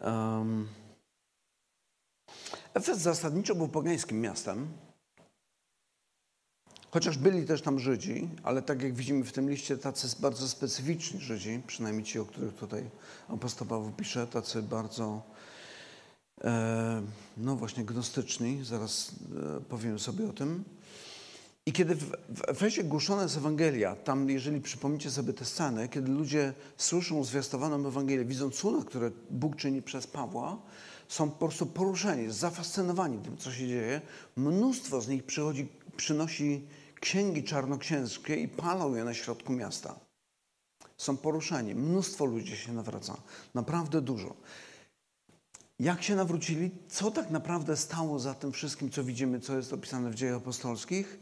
Um, 0.00 0.68
Efes 2.74 2.98
zasadniczo 2.98 3.54
był 3.54 3.68
pogańskim 3.68 4.20
miastem, 4.20 4.68
Chociaż 6.96 7.18
byli 7.18 7.46
też 7.46 7.62
tam 7.62 7.80
Żydzi, 7.80 8.28
ale 8.42 8.62
tak 8.62 8.82
jak 8.82 8.94
widzimy 8.94 9.24
w 9.24 9.32
tym 9.32 9.50
liście, 9.50 9.78
tacy 9.78 10.08
bardzo 10.20 10.48
specyficzni 10.48 11.20
Żydzi, 11.20 11.62
przynajmniej 11.66 12.04
ci, 12.04 12.18
o 12.18 12.24
których 12.24 12.54
tutaj 12.54 12.84
apostoł 13.28 13.68
Paweł 13.68 13.92
pisze, 13.96 14.26
tacy 14.26 14.62
bardzo, 14.62 15.22
e, 16.44 17.02
no 17.36 17.56
właśnie, 17.56 17.84
gnostyczni, 17.84 18.64
zaraz 18.64 19.12
e, 19.56 19.60
powiem 19.60 19.98
sobie 19.98 20.28
o 20.28 20.32
tym. 20.32 20.64
I 21.66 21.72
kiedy 21.72 21.94
w, 21.94 22.10
w 22.28 22.48
Efezie 22.48 22.84
głoszona 22.84 23.22
jest 23.22 23.36
Ewangelia, 23.36 23.96
tam 23.96 24.30
jeżeli 24.30 24.60
przypomnicie 24.60 25.10
sobie 25.10 25.32
tę 25.32 25.44
scenę, 25.44 25.88
kiedy 25.88 26.12
ludzie 26.12 26.54
słyszą 26.76 27.24
zwiastowaną 27.24 27.88
Ewangelię, 27.88 28.24
widzą 28.24 28.50
cuda, 28.50 28.84
które 28.84 29.10
Bóg 29.30 29.56
czyni 29.56 29.82
przez 29.82 30.06
Pawła, 30.06 30.58
są 31.08 31.30
po 31.30 31.36
prostu 31.38 31.66
poruszeni, 31.66 32.32
zafascynowani 32.32 33.18
tym, 33.18 33.36
co 33.36 33.52
się 33.52 33.68
dzieje. 33.68 34.00
Mnóstwo 34.36 35.00
z 35.00 35.08
nich 35.08 35.24
przychodzi, 35.24 35.68
przynosi 35.96 36.62
księgi 37.00 37.44
czarnoksięskie 37.44 38.36
i 38.36 38.48
palą 38.48 38.94
je 38.94 39.04
na 39.04 39.14
środku 39.14 39.52
miasta. 39.52 40.00
Są 40.96 41.16
poruszeni. 41.16 41.74
Mnóstwo 41.74 42.24
ludzi 42.24 42.56
się 42.56 42.72
nawraca. 42.72 43.16
Naprawdę 43.54 44.00
dużo. 44.00 44.34
Jak 45.78 46.02
się 46.02 46.14
nawrócili? 46.14 46.70
Co 46.88 47.10
tak 47.10 47.30
naprawdę 47.30 47.76
stało 47.76 48.18
za 48.18 48.34
tym 48.34 48.52
wszystkim, 48.52 48.90
co 48.90 49.04
widzimy, 49.04 49.40
co 49.40 49.56
jest 49.56 49.72
opisane 49.72 50.10
w 50.10 50.14
dziejach 50.14 50.36
apostolskich? 50.36 51.18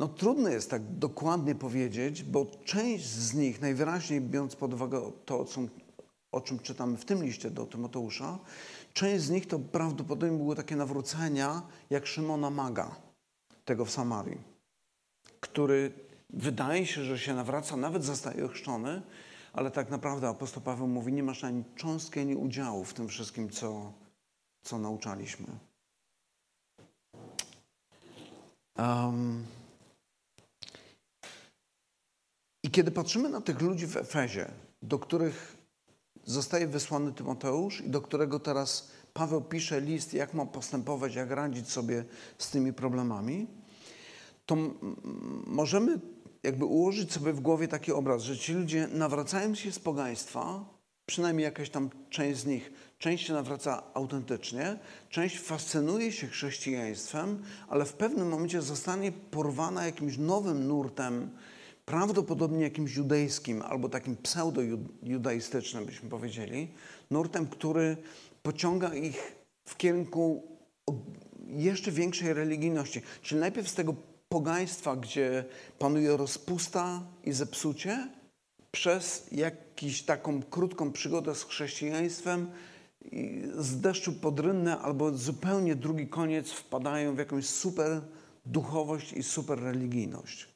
no 0.00 0.08
trudno 0.08 0.48
jest 0.48 0.70
tak 0.70 0.82
dokładnie 0.98 1.54
powiedzieć, 1.54 2.22
bo 2.22 2.46
część 2.64 3.06
z 3.06 3.34
nich, 3.34 3.60
najwyraźniej 3.60 4.20
biorąc 4.20 4.56
pod 4.56 4.74
uwagę 4.74 5.12
to, 5.24 5.46
o 6.32 6.40
czym 6.40 6.58
czytamy 6.58 6.96
w 6.96 7.04
tym 7.04 7.24
liście 7.24 7.50
do 7.50 7.66
Tymoteusza, 7.66 8.38
część 8.92 9.24
z 9.24 9.30
nich 9.30 9.46
to 9.46 9.58
prawdopodobnie 9.58 10.38
były 10.38 10.56
takie 10.56 10.76
nawrócenia 10.76 11.62
jak 11.90 12.06
Szymona 12.06 12.50
Maga, 12.50 12.96
tego 13.64 13.84
w 13.84 13.90
Samarii, 13.90 14.40
który 15.40 15.92
wydaje 16.30 16.86
się, 16.86 17.04
że 17.04 17.18
się 17.18 17.34
nawraca, 17.34 17.76
nawet 17.76 18.04
zostaje 18.04 18.44
ochrzczony, 18.44 19.02
ale 19.52 19.70
tak 19.70 19.90
naprawdę 19.90 20.28
apostoł 20.28 20.62
Paweł 20.62 20.86
mówi, 20.86 21.12
nie 21.12 21.22
masz 21.22 21.44
ani 21.44 21.64
cząstki, 21.76 22.20
ani 22.20 22.36
udziału 22.36 22.84
w 22.84 22.94
tym 22.94 23.08
wszystkim, 23.08 23.50
co, 23.50 23.92
co 24.62 24.78
nauczaliśmy. 24.78 25.46
Um, 28.78 29.46
I 32.62 32.70
kiedy 32.70 32.90
patrzymy 32.90 33.28
na 33.28 33.40
tych 33.40 33.60
ludzi 33.60 33.86
w 33.86 33.96
Efezie, 33.96 34.50
do 34.82 34.98
których 34.98 35.56
zostaje 36.24 36.66
wysłany 36.66 37.12
Tymoteusz 37.12 37.80
i 37.80 37.90
do 37.90 38.00
którego 38.00 38.40
teraz 38.40 38.90
Paweł 39.20 39.40
pisze 39.40 39.80
list, 39.80 40.14
jak 40.14 40.34
ma 40.34 40.46
postępować, 40.46 41.14
jak 41.14 41.30
radzić 41.30 41.70
sobie 41.70 42.04
z 42.38 42.50
tymi 42.50 42.72
problemami, 42.72 43.46
to 44.46 44.56
możemy 45.46 46.00
jakby 46.42 46.64
ułożyć 46.64 47.12
sobie 47.12 47.32
w 47.32 47.40
głowie 47.40 47.68
taki 47.68 47.92
obraz, 47.92 48.22
że 48.22 48.38
ci 48.38 48.52
ludzie 48.52 48.88
nawracają 48.92 49.54
się 49.54 49.72
z 49.72 49.78
pogaństwa, 49.78 50.64
przynajmniej 51.06 51.44
jakaś 51.44 51.70
tam 51.70 51.90
część 52.10 52.40
z 52.40 52.46
nich, 52.46 52.72
część 52.98 53.26
się 53.26 53.32
nawraca 53.32 53.82
autentycznie, 53.94 54.78
część 55.08 55.40
fascynuje 55.40 56.12
się 56.12 56.26
chrześcijaństwem, 56.26 57.42
ale 57.68 57.84
w 57.84 57.92
pewnym 57.92 58.28
momencie 58.28 58.62
zostanie 58.62 59.12
porwana 59.12 59.86
jakimś 59.86 60.18
nowym 60.18 60.66
nurtem, 60.68 61.30
prawdopodobnie 61.84 62.62
jakimś 62.62 62.96
judejskim 62.96 63.62
albo 63.62 63.88
takim 63.88 64.16
pseudo-judaistycznym, 64.16 65.86
byśmy 65.86 66.08
powiedzieli, 66.08 66.68
nurtem, 67.10 67.46
który 67.46 67.96
pociąga 68.42 68.94
ich 68.94 69.36
w 69.64 69.76
kierunku 69.76 70.42
jeszcze 71.46 71.92
większej 71.92 72.34
religijności. 72.34 73.02
Czyli 73.22 73.40
najpierw 73.40 73.68
z 73.68 73.74
tego 73.74 73.94
pogaństwa, 74.28 74.96
gdzie 74.96 75.44
panuje 75.78 76.16
rozpusta 76.16 77.02
i 77.24 77.32
zepsucie, 77.32 78.08
przez 78.70 79.26
jakąś 79.32 80.02
taką 80.02 80.42
krótką 80.42 80.92
przygodę 80.92 81.34
z 81.34 81.44
chrześcijaństwem, 81.44 82.50
z 83.58 83.80
deszczu 83.80 84.12
pod 84.12 84.40
rynnę 84.40 84.78
albo 84.78 85.12
zupełnie 85.12 85.76
drugi 85.76 86.08
koniec 86.08 86.50
wpadają 86.50 87.14
w 87.14 87.18
jakąś 87.18 87.46
super 87.46 88.00
duchowość 88.46 89.12
i 89.12 89.22
super 89.22 89.62
religijność. 89.62 90.48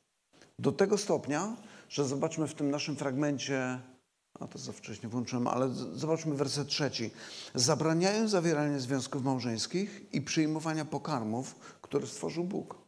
Do 0.59 0.73
tego 0.73 0.99
stopnia, 0.99 1.57
że 1.89 2.05
zobaczmy 2.05 2.49
w 2.49 2.55
tym 2.55 2.71
naszym 2.71 2.97
fragmencie, 2.97 3.81
a 4.41 4.47
to 4.47 4.59
za 4.59 4.73
wcześnie 4.73 5.09
włączyłem, 5.09 5.49
ale 5.49 5.69
zobaczmy 5.75 6.35
werset 6.35 6.69
trzeci. 6.69 7.11
Zabraniają 7.55 8.29
zawierania 8.29 8.79
związków 8.79 9.25
małżeńskich 9.25 10.07
i 10.13 10.21
przyjmowania 10.21 10.85
pokarmów, 10.85 11.55
które 11.83 12.07
stworzył 12.07 12.45
Bóg. 12.45 12.85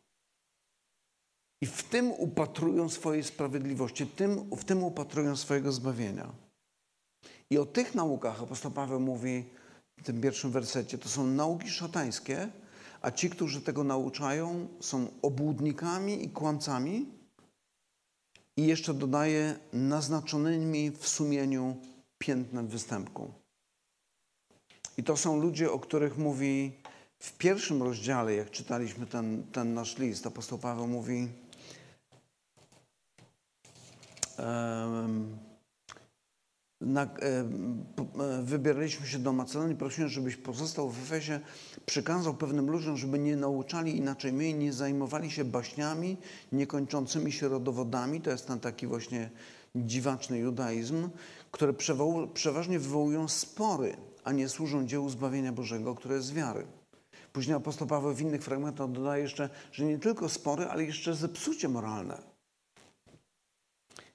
I 1.63 1.67
w 1.67 1.83
tym 1.83 2.13
upatrują 2.13 2.89
swojej 2.89 3.25
sprawiedliwości, 3.25 4.07
tym, 4.07 4.51
w 4.57 4.65
tym 4.65 4.85
upatrują 4.85 5.37
swojego 5.37 5.73
zbawienia. 5.73 6.33
I 7.51 7.59
o 7.59 7.67
tych 7.67 7.95
naukach 7.95 8.43
apostoł 8.43 8.71
Paweł 8.71 9.01
mówi 9.01 9.45
w 10.01 10.03
tym 10.05 10.21
pierwszym 10.21 10.51
wersecie, 10.51 10.99
to 10.99 11.09
są 11.09 11.27
nauki 11.27 11.71
szatańskie, 11.71 12.49
a 13.03 13.11
ci, 13.11 13.31
którzy 13.31 13.61
tego 13.61 13.85
nauczają, 13.85 14.69
są 14.81 15.07
obłudnikami 15.23 16.25
i 16.25 16.31
kłamcami, 16.31 17.07
i 18.57 18.67
jeszcze 18.67 18.95
dodaje 18.95 19.59
naznaczonymi 19.73 20.91
w 20.91 21.09
sumieniu 21.09 21.77
piętnem 22.19 22.69
występku. 22.69 23.33
I 24.99 25.03
to 25.03 25.17
są 25.17 25.41
ludzie, 25.41 25.73
o 25.73 25.79
których 25.79 26.19
mówi 26.19 26.73
w 27.19 27.33
pierwszym 27.33 27.83
rozdziale, 27.83 28.35
jak 28.35 28.51
czytaliśmy 28.51 29.07
ten, 29.07 29.47
ten 29.53 29.75
nasz 29.75 29.99
list, 29.99 30.27
apostoł 30.27 30.59
Paweł 30.59 30.87
mówi 30.87 31.29
um, 34.39 35.39
na, 36.81 37.03
e, 37.03 37.09
wybieraliśmy 38.43 39.07
się 39.07 39.19
do 39.19 39.33
Macedonii, 39.33 39.77
prosiłem, 39.77 40.11
żebyś 40.11 40.37
pozostał 40.37 40.91
w 40.91 41.03
Efesie, 41.03 41.41
przykazał 41.87 42.35
pewnym 42.35 42.71
ludziom, 42.71 42.97
żeby 42.97 43.19
nie 43.19 43.37
nauczali 43.37 43.97
inaczej 43.97 44.33
my, 44.33 44.53
nie 44.53 44.73
zajmowali 44.73 45.31
się 45.31 45.45
baśniami, 45.45 46.17
niekończącymi 46.53 47.33
się 47.33 47.49
rodowodami. 47.49 48.21
To 48.21 48.31
jest 48.31 48.47
ten 48.47 48.61
taki 48.61 48.87
właśnie 48.87 49.31
dziwaczny 49.77 50.39
judaizm, 50.39 51.09
które 51.51 51.75
przeważnie 52.35 52.79
wywołują 52.79 53.29
spory, 53.29 53.97
a 54.25 54.33
nie 54.33 54.49
służą 54.49 54.87
dziełu 54.87 55.09
zbawienia 55.09 55.53
Bożego, 55.53 55.95
które 55.95 56.15
jest 56.15 56.35
wiary. 56.35 56.67
Później 57.33 57.57
apostoł 57.57 57.89
Paweł 57.89 58.15
w 58.15 58.21
innych 58.21 58.43
fragmentach 58.43 58.91
dodaje 58.91 59.23
jeszcze, 59.23 59.49
że 59.73 59.85
nie 59.85 59.99
tylko 59.99 60.29
spory, 60.29 60.65
ale 60.65 60.85
jeszcze 60.85 61.15
zepsucie 61.15 61.69
moralne. 61.69 62.23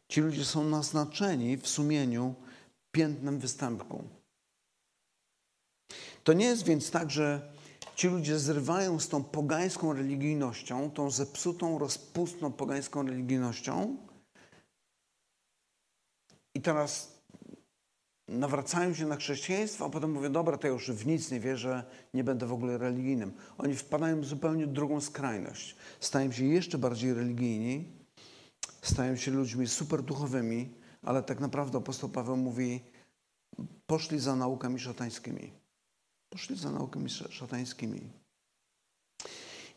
Ci 0.08 0.22
ludzie 0.22 0.46
są 0.46 0.64
naznaczeni 0.64 1.58
w 1.58 1.68
sumieniu 1.68 2.36
piętnem 2.92 3.40
występku. 3.40 4.04
To 6.24 6.34
nie 6.34 6.46
jest 6.46 6.64
więc 6.64 6.92
tak, 6.92 7.12
że 7.12 7.52
ci 7.96 8.08
ludzie 8.08 8.40
zrywają 8.40 9.00
z 9.00 9.10
tą 9.10 9.24
pogańską 9.24 9.94
religijnością, 9.94 10.92
tą 10.92 11.12
zepsutą, 11.12 11.80
rozpustną 11.80 12.52
pogańską 12.52 13.08
religijnością 13.08 13.98
i 16.56 16.62
teraz 16.62 17.22
nawracają 18.28 18.94
się 18.94 19.06
na 19.06 19.16
chrześcijaństwo, 19.16 19.86
a 19.86 19.90
potem 19.90 20.12
mówią, 20.12 20.32
dobra, 20.32 20.58
to 20.58 20.68
ja 20.68 20.74
już 20.74 20.92
w 20.92 21.06
nic 21.06 21.32
nie 21.32 21.40
wierzę, 21.40 21.84
nie 22.14 22.24
będę 22.24 22.46
w 22.46 22.54
ogóle 22.54 22.78
religijnym. 22.78 23.34
Oni 23.58 23.76
wpadają 23.76 24.22
w 24.22 24.26
zupełnie 24.26 24.68
drugą 24.68 25.02
skrajność. 25.02 25.76
Stają 26.00 26.32
się 26.32 26.46
jeszcze 26.46 26.78
bardziej 26.78 27.14
religijni, 27.14 27.86
stają 28.82 29.16
się 29.16 29.32
ludźmi 29.32 29.68
super 29.68 30.04
duchowymi, 30.04 30.81
ale 31.02 31.24
tak 31.24 31.40
naprawdę 31.40 31.78
apostoł 31.78 32.10
Paweł 32.10 32.38
mówi, 32.38 32.80
poszli 33.86 34.20
za 34.20 34.36
naukami 34.36 34.80
szatańskimi. 34.80 35.52
Poszli 36.30 36.58
za 36.58 36.72
naukami 36.72 37.10
szatańskimi. 37.10 38.02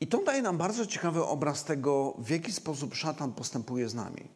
I 0.01 0.07
to 0.07 0.23
daje 0.23 0.43
nam 0.43 0.59
bardzo 0.59 0.87
ciekawy 0.87 1.25
obraz 1.25 1.65
tego, 1.65 2.15
w 2.19 2.31
jaki 2.31 2.53
sposób 2.53 2.95
szatan 2.95 3.33
postępuje 3.33 3.89
z 3.89 3.95
nami. 3.95 4.29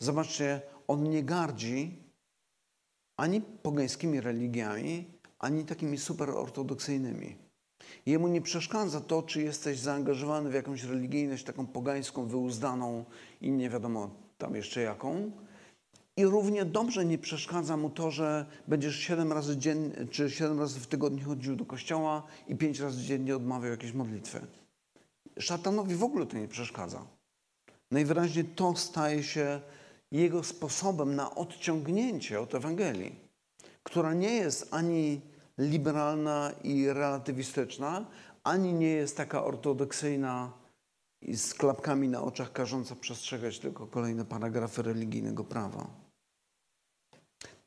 Zobaczcie, 0.00 0.62
on 0.88 1.02
nie 1.02 1.22
gardzi 1.22 2.02
ani 3.16 3.40
pogańskimi 3.40 4.20
religiami, 4.20 5.20
ani 5.38 5.64
takimi 5.64 5.98
super 5.98 6.30
ortodoksyjnymi. 6.30 7.36
Jemu 8.06 8.28
nie 8.28 8.40
przeszkadza 8.40 9.00
to, 9.00 9.22
czy 9.22 9.42
jesteś 9.42 9.78
zaangażowany 9.78 10.50
w 10.50 10.54
jakąś 10.54 10.82
religijność 10.82 11.44
taką 11.44 11.66
pogańską, 11.66 12.26
wyuzdaną 12.26 13.04
i 13.40 13.50
nie 13.50 13.70
wiadomo 13.70 14.23
tam 14.38 14.54
jeszcze 14.54 14.80
jaką. 14.80 15.30
I 16.16 16.24
równie 16.24 16.64
dobrze 16.64 17.04
nie 17.04 17.18
przeszkadza 17.18 17.76
mu 17.76 17.90
to, 17.90 18.10
że 18.10 18.46
będziesz 18.68 18.96
siedem 18.96 19.32
razy 19.32 19.56
czy 20.10 20.28
razy 20.58 20.80
w 20.80 20.86
tygodniu 20.86 21.24
chodził 21.24 21.56
do 21.56 21.64
kościoła 21.64 22.22
i 22.48 22.56
pięć 22.56 22.80
razy 22.80 23.02
dziennie 23.02 23.36
odmawiał 23.36 23.70
jakieś 23.70 23.92
modlitwy. 23.92 24.40
Szatanowi 25.38 25.94
w 25.94 26.04
ogóle 26.04 26.26
to 26.26 26.36
nie 26.36 26.48
przeszkadza. 26.48 27.06
Najwyraźniej 27.90 28.44
to 28.44 28.76
staje 28.76 29.22
się 29.22 29.60
jego 30.12 30.44
sposobem 30.44 31.16
na 31.16 31.34
odciągnięcie 31.34 32.40
od 32.40 32.54
Ewangelii, 32.54 33.14
która 33.82 34.14
nie 34.14 34.32
jest 34.32 34.74
ani 34.74 35.20
liberalna 35.58 36.52
i 36.64 36.88
relatywistyczna, 36.88 38.06
ani 38.44 38.72
nie 38.72 38.90
jest 38.90 39.16
taka 39.16 39.44
ortodoksyjna 39.44 40.52
i 41.24 41.36
z 41.36 41.54
klapkami 41.54 42.08
na 42.08 42.22
oczach 42.22 42.52
każąca 42.52 42.96
przestrzegać 42.96 43.58
tylko 43.58 43.86
kolejne 43.86 44.24
paragrafy 44.24 44.82
religijnego 44.82 45.44
prawa. 45.44 46.04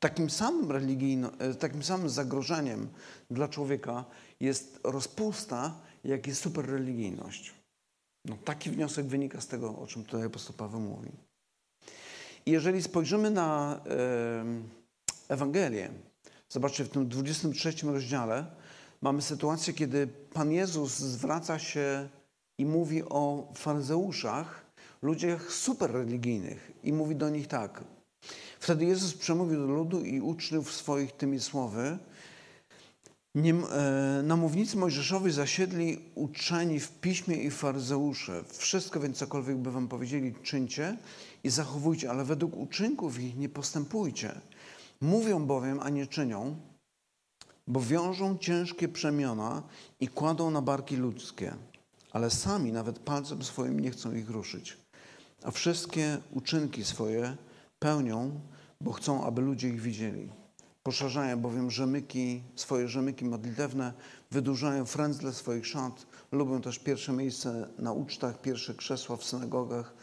Takim 0.00 0.30
samym, 0.30 0.72
religijno, 0.72 1.32
e, 1.38 1.54
takim 1.54 1.82
samym 1.82 2.08
zagrożeniem 2.08 2.88
dla 3.30 3.48
człowieka 3.48 4.04
jest 4.40 4.80
rozpusta, 4.84 5.80
jak 6.04 6.26
i 6.26 6.34
superreligijność. 6.34 7.54
No, 8.24 8.36
taki 8.44 8.70
wniosek 8.70 9.06
wynika 9.06 9.40
z 9.40 9.46
tego, 9.46 9.78
o 9.78 9.86
czym 9.86 10.04
tutaj 10.04 10.26
apostoł 10.26 10.56
Paweł 10.56 10.80
mówi. 10.80 11.10
I 12.46 12.50
jeżeli 12.50 12.82
spojrzymy 12.82 13.30
na 13.30 13.80
e, 13.86 14.44
Ewangelię, 15.28 15.90
zobaczcie, 16.48 16.84
w 16.84 16.88
tym 16.88 17.08
23 17.08 17.72
rozdziale 17.82 18.46
mamy 19.00 19.22
sytuację, 19.22 19.74
kiedy 19.74 20.06
Pan 20.06 20.52
Jezus 20.52 20.98
zwraca 20.98 21.58
się 21.58 22.08
i 22.58 22.66
mówi 22.66 23.02
o 23.04 23.52
faryzeuszach, 23.54 24.66
ludziach 25.02 25.52
superreligijnych 25.52 26.72
i 26.84 26.92
mówi 26.92 27.16
do 27.16 27.30
nich 27.30 27.46
tak. 27.46 27.84
Wtedy 28.60 28.84
Jezus 28.84 29.14
przemówił 29.14 29.66
do 29.66 29.72
ludu 29.72 30.04
i 30.04 30.20
uczniów 30.20 30.72
swoich 30.72 31.12
tymi 31.12 31.40
słowy. 31.40 31.98
Nim, 33.34 33.64
e, 33.64 34.22
namównicy 34.22 34.76
Mojżeszowi 34.76 35.30
zasiedli 35.30 35.98
uczeni 36.14 36.80
w 36.80 36.90
piśmie 36.90 37.36
i 37.36 37.50
faryzeusze. 37.50 38.44
Wszystko 38.48 39.00
więc 39.00 39.16
cokolwiek 39.16 39.56
by 39.56 39.70
wam 39.72 39.88
powiedzieli, 39.88 40.34
czyńcie 40.42 40.96
i 41.44 41.50
zachowujcie, 41.50 42.10
ale 42.10 42.24
według 42.24 42.56
uczynków 42.56 43.20
ich 43.20 43.36
nie 43.36 43.48
postępujcie. 43.48 44.40
Mówią 45.00 45.46
bowiem, 45.46 45.80
a 45.82 45.88
nie 45.88 46.06
czynią, 46.06 46.56
bo 47.66 47.80
wiążą 47.80 48.38
ciężkie 48.38 48.88
przemiona 48.88 49.62
i 50.00 50.08
kładą 50.08 50.50
na 50.50 50.62
barki 50.62 50.96
ludzkie, 50.96 51.54
ale 52.12 52.30
sami 52.30 52.72
nawet 52.72 52.98
palcem 52.98 53.42
swoim 53.42 53.80
nie 53.80 53.90
chcą 53.90 54.14
ich 54.14 54.30
ruszyć. 54.30 54.76
A 55.42 55.50
wszystkie 55.50 56.18
uczynki 56.30 56.84
swoje 56.84 57.36
pełnią, 57.78 58.40
bo 58.80 58.92
chcą, 58.92 59.24
aby 59.24 59.42
ludzie 59.42 59.68
ich 59.68 59.80
widzieli. 59.80 60.28
Poszerzają 60.82 61.40
bowiem 61.40 61.70
rzemyki, 61.70 62.42
swoje 62.56 62.88
rzemyki 62.88 63.24
modlitewne, 63.24 63.92
wydłużają 64.30 64.84
frędzle 64.84 65.32
swoich 65.32 65.66
szat, 65.66 66.06
lubią 66.32 66.60
też 66.60 66.78
pierwsze 66.78 67.12
miejsce 67.12 67.68
na 67.78 67.92
ucztach, 67.92 68.40
pierwsze 68.40 68.74
krzesła 68.74 69.16
w 69.16 69.24
synagogach, 69.24 69.94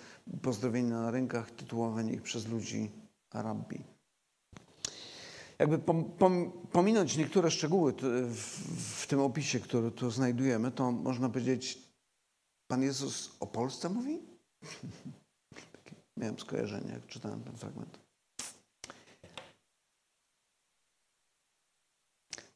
pozdrowienia 0.41 1.01
na 1.01 1.11
rynkach, 1.11 1.51
tytułowanie 1.51 2.13
ich 2.13 2.21
przez 2.21 2.47
ludzi 2.47 2.91
rabbi. 3.33 3.83
Jakby 5.59 5.77
pom, 5.77 6.05
pom, 6.05 6.51
pominąć 6.71 7.17
niektóre 7.17 7.51
szczegóły 7.51 7.93
w, 7.93 8.35
w 9.01 9.07
tym 9.07 9.19
opisie, 9.19 9.59
który 9.59 9.91
tu 9.91 10.11
znajdujemy, 10.11 10.71
to 10.71 10.91
można 10.91 11.29
powiedzieć, 11.29 11.84
Pan 12.67 12.83
Jezus 12.83 13.35
o 13.39 13.47
Polsce 13.47 13.89
mówi? 13.89 14.19
Miałem 16.17 16.39
skojarzenie, 16.39 16.91
jak 16.93 17.07
czytałem 17.07 17.43
ten 17.43 17.57
fragment. 17.57 17.99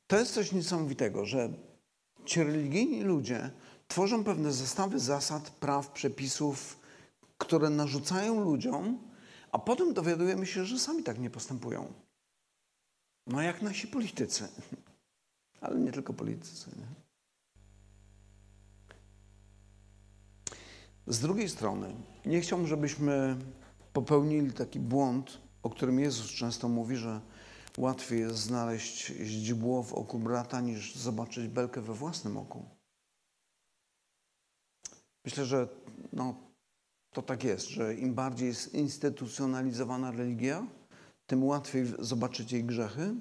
To 0.07 0.17
jest 0.17 0.33
coś 0.33 0.51
niesamowitego, 0.51 1.25
że 1.25 1.49
ci 2.25 2.43
religijni 2.43 3.03
ludzie 3.03 3.51
tworzą 3.87 4.23
pewne 4.23 4.51
zestawy 4.51 4.99
zasad, 4.99 5.49
praw, 5.49 5.91
przepisów, 5.91 6.79
które 7.37 7.69
narzucają 7.69 8.43
ludziom, 8.43 9.09
a 9.51 9.59
potem 9.59 9.93
dowiadujemy 9.93 10.45
się, 10.45 10.65
że 10.65 10.79
sami 10.79 11.03
tak 11.03 11.19
nie 11.19 11.29
postępują. 11.29 11.93
No 13.27 13.41
jak 13.41 13.61
nasi 13.61 13.87
politycy. 13.87 14.47
Ale 15.61 15.79
nie 15.79 15.91
tylko 15.91 16.13
politycy. 16.13 16.69
Nie? 16.77 16.98
Z 21.09 21.19
drugiej 21.19 21.49
strony, 21.49 21.95
nie 22.25 22.41
chciałbym, 22.41 22.67
żebyśmy 22.67 23.37
popełnili 23.93 24.53
taki 24.53 24.79
błąd, 24.79 25.37
o 25.63 25.69
którym 25.69 25.99
Jezus 25.99 26.31
często 26.31 26.69
mówi, 26.69 26.95
że 26.95 27.21
łatwiej 27.77 28.19
jest 28.19 28.37
znaleźć 28.37 29.05
źdźbło 29.05 29.83
w 29.83 29.93
oku 29.93 30.19
brata, 30.19 30.61
niż 30.61 30.95
zobaczyć 30.95 31.47
belkę 31.47 31.81
we 31.81 31.93
własnym 31.93 32.37
oku. 32.37 32.65
Myślę, 35.25 35.45
że 35.45 35.67
no, 36.13 36.35
to 37.13 37.21
tak 37.21 37.43
jest, 37.43 37.67
że 37.67 37.95
im 37.95 38.13
bardziej 38.13 38.47
jest 38.47 38.73
instytucjonalizowana 38.73 40.11
religia, 40.11 40.67
tym 41.25 41.43
łatwiej 41.43 41.85
zobaczyć 41.99 42.51
jej 42.51 42.63
grzechy. 42.63 43.15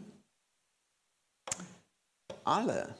Ale 2.44 2.94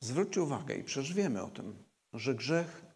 zwróćcie 0.00 0.42
uwagę 0.42 0.74
i 0.74 0.84
przeżywiemy 0.84 1.42
o 1.42 1.48
tym, 1.48 1.84
że 2.12 2.34
grzech, 2.34 2.87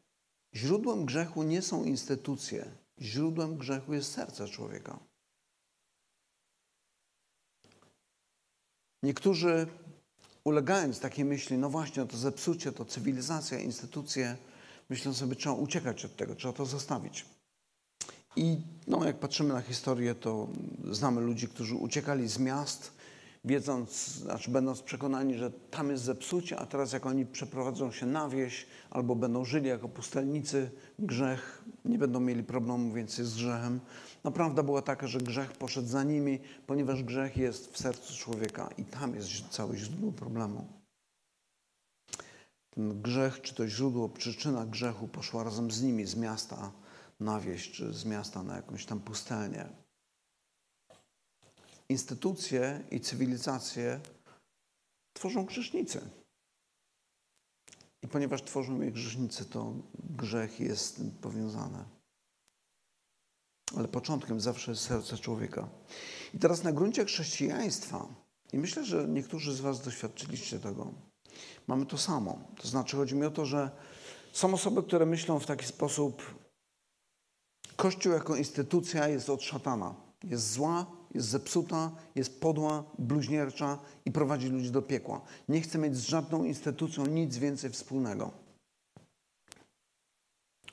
źródłem 0.55 1.05
grzechu 1.05 1.43
nie 1.43 1.63
są 1.63 1.85
instytucje, 1.85 2.67
źródłem 3.01 3.57
grzechu 3.57 3.95
jest 3.95 4.13
serce 4.13 4.49
człowieka. 4.49 4.99
Niektórzy 9.03 9.67
ulegając 10.45 11.01
takiej 11.01 11.25
myśli, 11.25 11.59
no 11.59 11.71
właśnie, 11.71 12.07
to 12.07 12.17
zepsucie, 12.17 12.73
to 12.73 12.85
cywilizacja, 12.85 13.59
instytucje, 13.59 14.37
myślą 14.91 15.15
sobie, 15.15 15.37
trzeba 15.37 15.55
uciekać 15.55 16.05
od 16.05 16.17
tego, 16.17 16.35
trzeba 16.35 16.55
to 16.55 16.67
zostawić. 16.67 17.27
I 18.37 18.57
no, 18.87 19.05
jak 19.05 19.19
patrzymy 19.19 19.55
na 19.55 19.61
historię, 19.61 20.15
to 20.15 20.49
znamy 20.91 21.21
ludzi, 21.21 21.49
którzy 21.49 21.75
uciekali 21.75 22.29
z 22.29 22.39
miast, 22.39 22.93
wiedząc, 23.45 24.07
znaczy 24.07 24.51
będąc 24.51 24.83
przekonani, 24.83 25.39
że 25.39 25.51
tam 25.51 25.91
jest 25.91 26.05
zepsucie, 26.05 26.59
a 26.59 26.67
teraz 26.67 26.93
jak 26.93 27.07
oni 27.07 27.27
przeprowadzą 27.27 27.93
się 27.93 28.07
na 28.07 28.29
wieś 28.29 28.67
albo 28.91 29.17
będą 29.17 29.45
żyli 29.45 29.69
jako 29.69 29.89
pustelnicy, 29.89 30.71
grzech, 30.99 31.65
nie 31.85 31.99
będą 31.99 32.21
mieli 32.21 32.45
problemu 32.45 32.93
więcej 32.93 33.25
z 33.25 33.35
grzechem. 33.35 33.81
No 34.25 34.33
prawda 34.33 34.63
była 34.63 34.83
taka, 34.83 35.07
że 35.07 35.19
grzech 35.19 35.53
poszedł 35.53 35.89
za 35.89 36.03
nimi, 36.03 36.41
ponieważ 36.67 37.03
grzech 37.03 37.37
jest 37.37 37.73
w 37.73 37.79
sercu 37.79 38.15
człowieka 38.17 38.69
i 38.79 38.85
tam 38.85 39.15
jest 39.15 39.49
całe 39.51 39.77
źródło 39.77 40.13
problemu. 40.13 40.67
Ten 42.71 43.03
grzech, 43.03 43.41
czy 43.41 43.55
to 43.55 43.69
źródło, 43.69 44.09
przyczyna 44.09 44.67
grzechu 44.67 45.09
poszła 45.09 45.45
razem 45.45 45.71
z 45.71 45.83
nimi 45.83 46.07
z 46.07 46.17
miasta 46.17 46.73
na 47.21 47.41
wieś, 47.41 47.71
czy 47.71 47.93
z 47.93 48.05
miasta 48.05 48.43
na 48.43 48.57
jakąś 48.57 48.87
tam 48.87 49.01
pustelnię. 49.01 49.82
Instytucje 51.93 52.85
i 52.91 53.01
cywilizacje 53.01 54.01
tworzą 55.13 55.45
grzesznicy. 55.45 56.01
I 58.03 58.09
ponieważ 58.09 58.43
tworzą 58.43 58.81
je 58.81 58.93
grzesznicy, 58.93 59.45
to 59.45 59.75
grzech 60.11 60.61
jest 60.61 60.85
z 60.85 60.93
tym 60.93 61.11
powiązany. 61.11 61.85
Ale 63.77 63.89
początkiem 63.89 64.41
zawsze 64.41 64.71
jest 64.71 64.83
serce 64.83 65.19
człowieka. 65.19 65.69
I 66.35 66.39
teraz 66.39 66.63
na 66.63 66.73
gruncie 66.73 67.05
chrześcijaństwa, 67.05 68.09
i 68.53 68.59
myślę, 68.59 68.85
że 68.85 69.09
niektórzy 69.09 69.55
z 69.55 69.61
Was 69.61 69.81
doświadczyliście 69.81 70.59
tego, 70.59 70.93
mamy 71.67 71.87
to 71.87 71.99
samo. 71.99 72.39
To 72.57 72.69
znaczy, 72.69 72.97
chodzi 72.97 73.15
mi 73.15 73.25
o 73.25 73.31
to, 73.31 73.47
że 73.47 73.71
są 74.33 74.55
osoby, 74.55 74.83
które 74.83 75.07
myślą 75.07 75.39
w 75.39 75.47
taki 75.47 75.67
sposób, 75.67 76.43
Kościół 77.77 78.13
jako 78.13 78.37
instytucja 78.37 79.09
jest 79.09 79.31
od 79.31 79.43
szatana. 79.43 79.95
Jest 80.25 80.53
zła, 80.53 80.87
jest 81.15 81.29
zepsuta, 81.29 81.91
jest 82.15 82.41
podła, 82.41 82.85
bluźniercza 82.99 83.79
i 84.05 84.13
prowadzi 84.13 84.49
ludzi 84.49 84.71
do 84.71 84.83
piekła. 84.83 85.21
Nie 85.49 85.61
chce 85.61 85.79
mieć 85.79 85.97
z 85.97 86.09
żadną 86.09 86.45
instytucją 86.45 87.07
nic 87.07 87.37
więcej 87.37 87.71
wspólnego. 87.71 88.31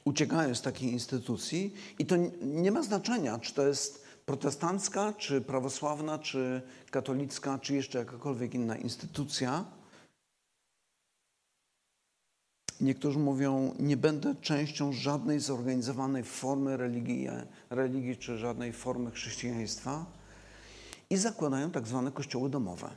Uciekają 0.06 0.56
z 0.56 0.62
takiej 0.62 0.91
instytucji 0.91 1.73
i 1.99 2.06
to 2.06 2.15
nie 2.41 2.71
ma 2.71 2.84
znaczenia, 2.84 3.39
czy 3.39 3.54
to 3.54 3.67
jest 3.67 4.06
protestancka, 4.25 5.13
czy 5.13 5.41
prawosławna, 5.41 6.19
czy 6.19 6.62
katolicka, 6.91 7.60
czy 7.60 7.75
jeszcze 7.75 7.99
jakakolwiek 7.99 8.54
inna 8.54 8.78
instytucja 8.78 9.65
Niektórzy 12.82 13.19
mówią, 13.19 13.75
nie 13.80 13.97
będę 13.97 14.36
częścią 14.36 14.93
żadnej 14.93 15.39
zorganizowanej 15.39 16.23
formy 16.23 16.78
religii, 16.78 17.28
religii 17.69 18.17
czy 18.17 18.38
żadnej 18.38 18.73
formy 18.73 19.12
chrześcijaństwa 19.12 20.19
i 21.10 21.17
zakładają 21.17 21.72
tak 21.72 21.88
zwane 21.88 22.12
kościoły 22.12 22.50
domowe. 22.50 22.89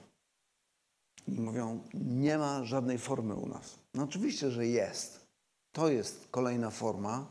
I 1.29 1.41
mówią, 1.41 1.81
nie 1.95 2.39
ma 2.39 2.65
żadnej 2.65 2.99
formy 2.99 3.35
u 3.35 3.49
nas. 3.49 3.79
No 3.95 4.03
oczywiście, 4.03 4.51
że 4.51 4.67
jest. 4.67 5.27
To 5.73 5.89
jest 5.89 6.29
kolejna 6.31 6.71
forma. 6.71 7.27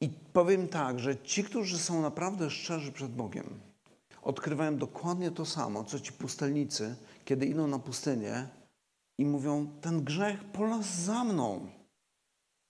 I 0.00 0.08
powiem 0.08 0.68
tak, 0.68 0.98
że 0.98 1.18
ci, 1.18 1.44
którzy 1.44 1.78
są 1.78 2.02
naprawdę 2.02 2.50
szczerzy 2.50 2.92
przed 2.92 3.12
Bogiem, 3.12 3.60
odkrywają 4.22 4.76
dokładnie 4.76 5.30
to 5.30 5.46
samo, 5.46 5.84
co 5.84 6.00
ci 6.00 6.12
pustelnicy, 6.12 6.96
kiedy 7.24 7.46
idą 7.46 7.66
na 7.66 7.78
pustynię 7.78 8.48
i 9.18 9.24
mówią: 9.24 9.66
Ten 9.80 10.04
grzech 10.04 10.44
polas 10.44 10.94
za 10.94 11.24
mną. 11.24 11.66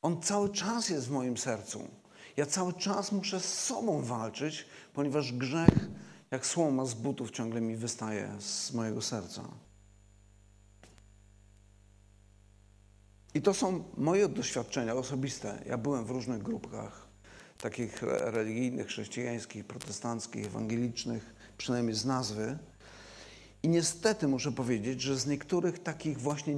On 0.03 0.23
cały 0.23 0.49
czas 0.49 0.89
jest 0.89 1.09
w 1.09 1.11
moim 1.11 1.37
sercu. 1.37 1.89
Ja 2.37 2.47
cały 2.47 2.73
czas 2.73 3.13
muszę 3.13 3.41
z 3.41 3.65
sobą 3.65 4.03
walczyć, 4.03 4.67
ponieważ 4.95 5.33
grzech, 5.33 5.89
jak 6.31 6.47
słoma 6.47 6.85
z 6.85 6.95
butów, 6.95 7.31
ciągle 7.31 7.61
mi 7.61 7.77
wystaje 7.77 8.37
z 8.39 8.73
mojego 8.73 9.03
serca. 9.03 9.43
I 13.35 13.43
to 13.43 13.55
są 13.55 13.85
moje 13.97 14.29
doświadczenia 14.29 14.95
osobiste. 14.95 15.63
Ja 15.67 15.79
byłem 15.79 16.05
w 16.05 16.11
różnych 16.11 16.43
grupach, 16.43 17.09
takich 17.59 18.03
religijnych, 18.03 18.87
chrześcijańskich, 18.87 19.65
protestanckich, 19.65 20.47
ewangelicznych, 20.47 21.35
przynajmniej 21.59 21.95
z 21.95 22.05
nazwy. 22.05 22.59
I 23.63 23.69
niestety 23.69 24.29
muszę 24.29 24.53
powiedzieć, 24.53 25.03
że 25.03 25.19
z 25.19 25.27
niektórych 25.27 25.83
takich 25.83 26.19
właśnie 26.19 26.55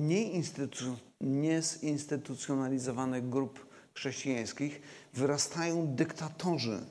nieinstytucjonalizowanych 1.21 3.29
grup 3.29 3.67
chrześcijańskich 3.95 4.81
wyrastają 5.15 5.87
dyktatorzy. 5.87 6.87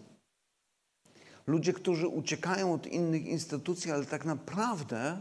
Ludzie, 1.47 1.73
którzy 1.73 2.08
uciekają 2.08 2.73
od 2.73 2.88
innych 2.88 3.25
instytucji, 3.25 3.91
ale 3.91 4.06
tak 4.06 4.25
naprawdę 4.25 5.19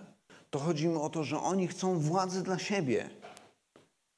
to 0.50 0.59
chodzi 0.59 0.85
im 0.85 0.96
o 0.96 1.11
to, 1.11 1.24
że 1.24 1.40
oni 1.40 1.68
chcą 1.68 1.98
władzy 1.98 2.42
dla 2.42 2.59
siebie. 2.59 3.11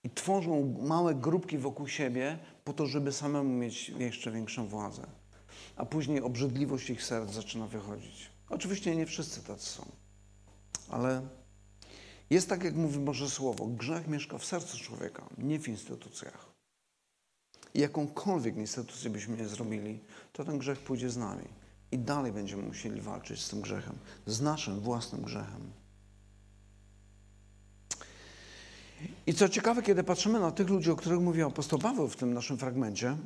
I 0.05 0.11
tworzą 0.11 0.77
małe 0.83 1.15
grupki 1.15 1.59
wokół 1.59 1.89
siebie 1.89 2.39
po 2.65 2.73
to, 2.73 2.87
żeby 2.87 3.13
samemu 3.13 3.51
mieć 3.51 3.89
jeszcze 3.89 4.31
większą 4.31 4.67
władzę. 4.67 5.03
A 5.77 5.87
później 5.87 6.23
obrzydliwość 6.23 6.91
ich 6.91 7.03
serc 7.03 7.31
zaczyna 7.31 7.67
wychodzić. 7.67 8.31
Oczywiście 8.51 8.97
nie 8.97 9.07
wszyscy 9.07 9.43
tacy 9.43 9.67
są 9.67 10.03
ale 10.93 11.23
Jest 12.31 12.49
tak, 12.49 12.65
jak 12.65 12.75
mówi 12.75 12.99
Boże 12.99 13.31
Słowo. 13.31 13.67
Grzech 13.67 14.09
mieszka 14.09 14.39
w 14.39 14.45
sercu 14.45 14.79
człowieka, 14.79 15.29
nie 15.39 15.59
w 15.59 15.69
instytucjach. 15.69 16.53
I 17.75 17.81
jakąkolwiek 17.81 18.57
instytucję 18.57 19.11
byśmy 19.11 19.37
nie 19.37 19.49
zrobili, 19.49 20.01
to 20.33 20.45
ten 20.45 20.59
grzech 20.59 20.79
pójdzie 20.79 21.11
z 21.11 21.17
nami. 21.17 21.49
I 21.93 21.99
dalej 21.99 22.33
będziemy 22.33 22.63
musieli 22.63 23.01
walczyć 23.01 23.41
z 23.41 23.49
tym 23.49 23.61
grzechem, 23.61 23.95
z 24.27 24.41
naszym 24.41 24.81
własnym 24.81 25.23
grzechem. 25.23 25.73
I 29.27 29.35
co 29.35 29.49
ciekawe, 29.49 29.83
kiedy 29.83 30.05
patrzymy 30.05 30.41
na 30.41 30.51
tych 30.51 30.69
ludzi, 30.69 30.91
o 30.91 30.97
których 30.97 31.21
mówi 31.21 31.43
apostoł 31.43 31.79
Paweł 31.79 32.09
w 32.09 32.17
tym 32.17 32.35
naszym 32.35 32.59
fragmencie, 32.59 33.17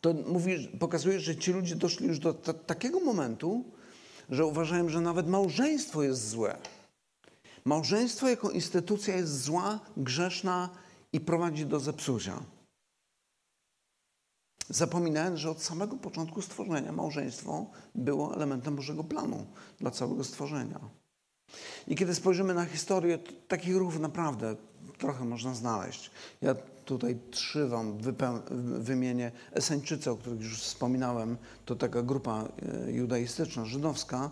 to 0.00 0.14
mówi, 0.14 0.68
pokazuje, 0.80 1.20
że 1.20 1.36
ci 1.36 1.52
ludzie 1.52 1.76
doszli 1.76 2.06
już 2.06 2.18
do 2.18 2.34
takiego 2.66 3.00
momentu, 3.00 3.64
że 4.30 4.46
uważają, 4.46 4.88
że 4.88 5.00
nawet 5.00 5.28
małżeństwo 5.28 6.02
jest 6.02 6.28
złe. 6.28 6.58
Małżeństwo 7.64 8.28
jako 8.28 8.50
instytucja 8.50 9.16
jest 9.16 9.42
zła, 9.42 9.80
grzeszna 9.96 10.68
i 11.12 11.20
prowadzi 11.20 11.66
do 11.66 11.80
zepsucia. 11.80 12.42
Zapominając, 14.70 15.38
że 15.38 15.50
od 15.50 15.62
samego 15.62 15.96
początku 15.96 16.42
stworzenia 16.42 16.92
małżeństwo 16.92 17.66
było 17.94 18.36
elementem 18.36 18.76
Bożego 18.76 19.04
planu 19.04 19.46
dla 19.80 19.90
całego 19.90 20.24
stworzenia. 20.24 20.80
I 21.88 21.96
kiedy 21.96 22.14
spojrzymy 22.14 22.54
na 22.54 22.64
historię, 22.64 23.18
takich 23.48 23.76
ruchów 23.76 24.00
naprawdę 24.00 24.56
trochę 24.98 25.24
można 25.24 25.54
znaleźć. 25.54 26.10
Ja 26.42 26.54
tutaj 26.84 27.18
trzy 27.30 27.68
wam 27.68 27.98
wymienię. 28.78 29.32
Eseńczycy, 29.52 30.10
o 30.10 30.16
których 30.16 30.40
już 30.40 30.60
wspominałem, 30.60 31.36
to 31.64 31.76
taka 31.76 32.02
grupa 32.02 32.48
e, 32.86 32.92
judaistyczna, 32.92 33.64
żydowska, 33.64 34.30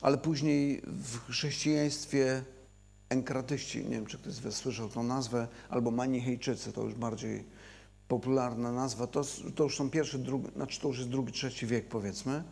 ale 0.00 0.18
później 0.18 0.82
w 0.86 1.26
chrześcijaństwie 1.26 2.44
enkratyści, 3.08 3.84
nie 3.84 3.90
wiem 3.90 4.06
czy 4.06 4.18
ktoś 4.18 4.54
słyszał 4.54 4.88
tą 4.88 5.02
nazwę, 5.02 5.48
albo 5.68 5.90
manichejczycy, 5.90 6.72
to 6.72 6.82
już 6.82 6.94
bardziej 6.94 7.44
popularna 8.08 8.72
nazwa, 8.72 9.06
to, 9.06 9.22
to 9.54 9.64
już 9.64 9.76
są 9.76 9.90
pierwszy, 9.90 10.18
drugi, 10.18 10.48
znaczy 10.56 10.80
to 10.80 10.88
już 10.88 10.98
jest 10.98 11.10
drugi, 11.10 11.32
trzeci 11.32 11.66
wiek 11.66 11.88
powiedzmy. 11.88 12.44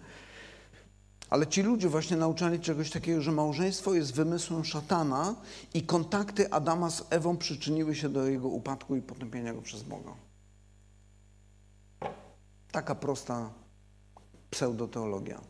Ale 1.31 1.47
ci 1.47 1.63
ludzie 1.63 1.89
właśnie 1.89 2.17
nauczali 2.17 2.61
czegoś 2.61 2.91
takiego, 2.91 3.21
że 3.21 3.33
małżeństwo 3.33 3.95
jest 3.95 4.15
wymysłem 4.15 4.65
szatana 4.65 5.35
i 5.75 5.83
kontakty 5.83 6.53
Adama 6.53 6.91
z 6.91 7.05
Ewą 7.11 7.37
przyczyniły 7.37 7.95
się 7.95 8.09
do 8.09 8.27
jego 8.27 8.49
upadku 8.49 8.97
i 8.97 9.03
potępienia 9.03 9.55
go 9.55 9.63
przez 9.63 9.83
Boga. 9.83 10.13
Taka 12.73 12.95
prosta 12.95 13.51
pseudoteologia. 14.51 15.41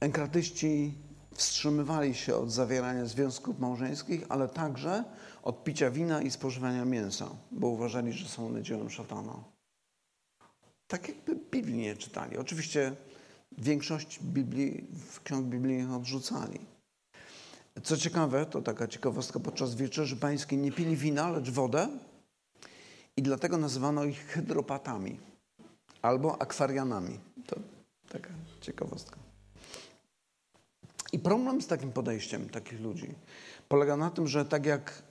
Enkratyści 0.00 0.94
wstrzymywali 1.34 2.14
się 2.14 2.36
od 2.36 2.52
zawierania 2.52 3.06
związków 3.06 3.58
małżeńskich, 3.58 4.26
ale 4.28 4.48
także 4.48 5.04
od 5.46 5.64
picia 5.64 5.90
wina 5.90 6.22
i 6.22 6.30
spożywania 6.30 6.84
mięsa, 6.84 7.28
bo 7.50 7.68
uważali, 7.68 8.12
że 8.12 8.28
są 8.28 8.46
one 8.46 8.62
dziełem 8.62 8.90
szatana. 8.90 9.44
Tak 10.86 11.08
jakby 11.08 11.36
Biblii 11.36 11.76
nie 11.76 11.96
czytali. 11.96 12.36
Oczywiście 12.36 12.92
większość 13.58 14.18
Biblii, 14.22 14.86
ksiąg 15.24 15.46
biblijnych 15.46 15.92
odrzucali. 15.92 16.60
Co 17.82 17.96
ciekawe, 17.96 18.46
to 18.46 18.62
taka 18.62 18.88
ciekawostka, 18.88 19.40
podczas 19.40 19.74
wieczerzy 19.74 20.16
pańskiej 20.16 20.58
nie 20.58 20.72
pili 20.72 20.96
wina, 20.96 21.30
lecz 21.30 21.50
wodę 21.50 21.88
i 23.16 23.22
dlatego 23.22 23.58
nazywano 23.58 24.04
ich 24.04 24.26
hydropatami 24.26 25.20
albo 26.02 26.42
akwarianami. 26.42 27.18
To 27.46 27.56
taka 28.08 28.30
ciekawostka. 28.60 29.16
I 31.12 31.18
problem 31.18 31.62
z 31.62 31.66
takim 31.66 31.92
podejściem 31.92 32.48
takich 32.48 32.80
ludzi 32.80 33.14
polega 33.68 33.96
na 33.96 34.10
tym, 34.10 34.26
że 34.26 34.44
tak 34.44 34.66
jak 34.66 35.02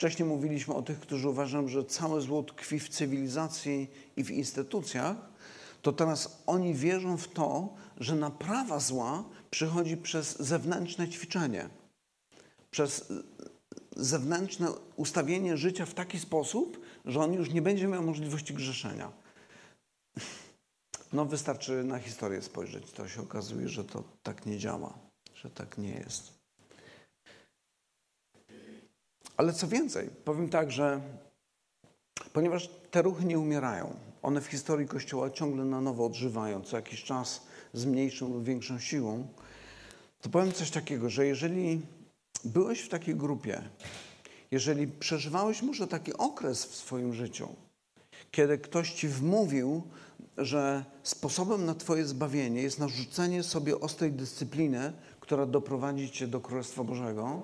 wcześniej 0.00 0.28
mówiliśmy 0.28 0.74
o 0.74 0.82
tych, 0.82 1.00
którzy 1.00 1.28
uważają, 1.28 1.68
że 1.68 1.84
całe 1.84 2.20
zło 2.20 2.42
tkwi 2.42 2.80
w 2.80 2.88
cywilizacji 2.88 3.90
i 4.16 4.24
w 4.24 4.30
instytucjach, 4.30 5.16
to 5.82 5.92
teraz 5.92 6.42
oni 6.46 6.74
wierzą 6.74 7.16
w 7.16 7.28
to, 7.28 7.74
że 7.96 8.14
naprawa 8.14 8.78
zła 8.78 9.24
przychodzi 9.50 9.96
przez 9.96 10.38
zewnętrzne 10.38 11.08
ćwiczenie, 11.08 11.68
przez 12.70 13.12
zewnętrzne 13.96 14.72
ustawienie 14.96 15.56
życia 15.56 15.86
w 15.86 15.94
taki 15.94 16.18
sposób, 16.18 16.80
że 17.04 17.20
on 17.20 17.32
już 17.32 17.50
nie 17.50 17.62
będzie 17.62 17.88
miał 17.88 18.02
możliwości 18.02 18.54
grzeszenia. 18.54 19.12
No, 21.12 21.24
wystarczy 21.24 21.84
na 21.84 21.98
historię 21.98 22.42
spojrzeć, 22.42 22.90
to 22.90 23.08
się 23.08 23.22
okazuje, 23.22 23.68
że 23.68 23.84
to 23.84 24.04
tak 24.22 24.46
nie 24.46 24.58
działa, 24.58 24.98
że 25.34 25.50
tak 25.50 25.78
nie 25.78 25.92
jest. 25.92 26.39
Ale 29.40 29.52
co 29.52 29.68
więcej, 29.68 30.10
powiem 30.24 30.48
tak, 30.48 30.72
że 30.72 31.00
ponieważ 32.32 32.70
te 32.90 33.02
ruchy 33.02 33.24
nie 33.24 33.38
umierają, 33.38 33.94
one 34.22 34.40
w 34.40 34.46
historii 34.46 34.88
Kościoła 34.88 35.30
ciągle 35.30 35.64
na 35.64 35.80
nowo 35.80 36.06
odżywają, 36.06 36.62
co 36.62 36.76
jakiś 36.76 37.04
czas 37.04 37.42
z 37.72 37.84
mniejszą 37.84 38.28
lub 38.28 38.44
większą 38.44 38.78
siłą, 38.78 39.26
to 40.20 40.28
powiem 40.28 40.52
coś 40.52 40.70
takiego, 40.70 41.10
że 41.10 41.26
jeżeli 41.26 41.80
byłeś 42.44 42.80
w 42.80 42.88
takiej 42.88 43.14
grupie, 43.14 43.62
jeżeli 44.50 44.86
przeżywałeś 44.86 45.62
może 45.62 45.86
taki 45.86 46.12
okres 46.14 46.64
w 46.64 46.74
swoim 46.74 47.14
życiu, 47.14 47.48
kiedy 48.30 48.58
ktoś 48.58 48.92
ci 48.92 49.08
wmówił, 49.08 49.82
że 50.38 50.84
sposobem 51.02 51.66
na 51.66 51.74
Twoje 51.74 52.06
zbawienie 52.06 52.62
jest 52.62 52.78
narzucenie 52.78 53.42
sobie 53.42 53.80
ostrej 53.80 54.12
dyscypliny, 54.12 54.92
która 55.20 55.46
doprowadzi 55.46 56.10
Cię 56.10 56.26
do 56.26 56.40
Królestwa 56.40 56.84
Bożego, 56.84 57.42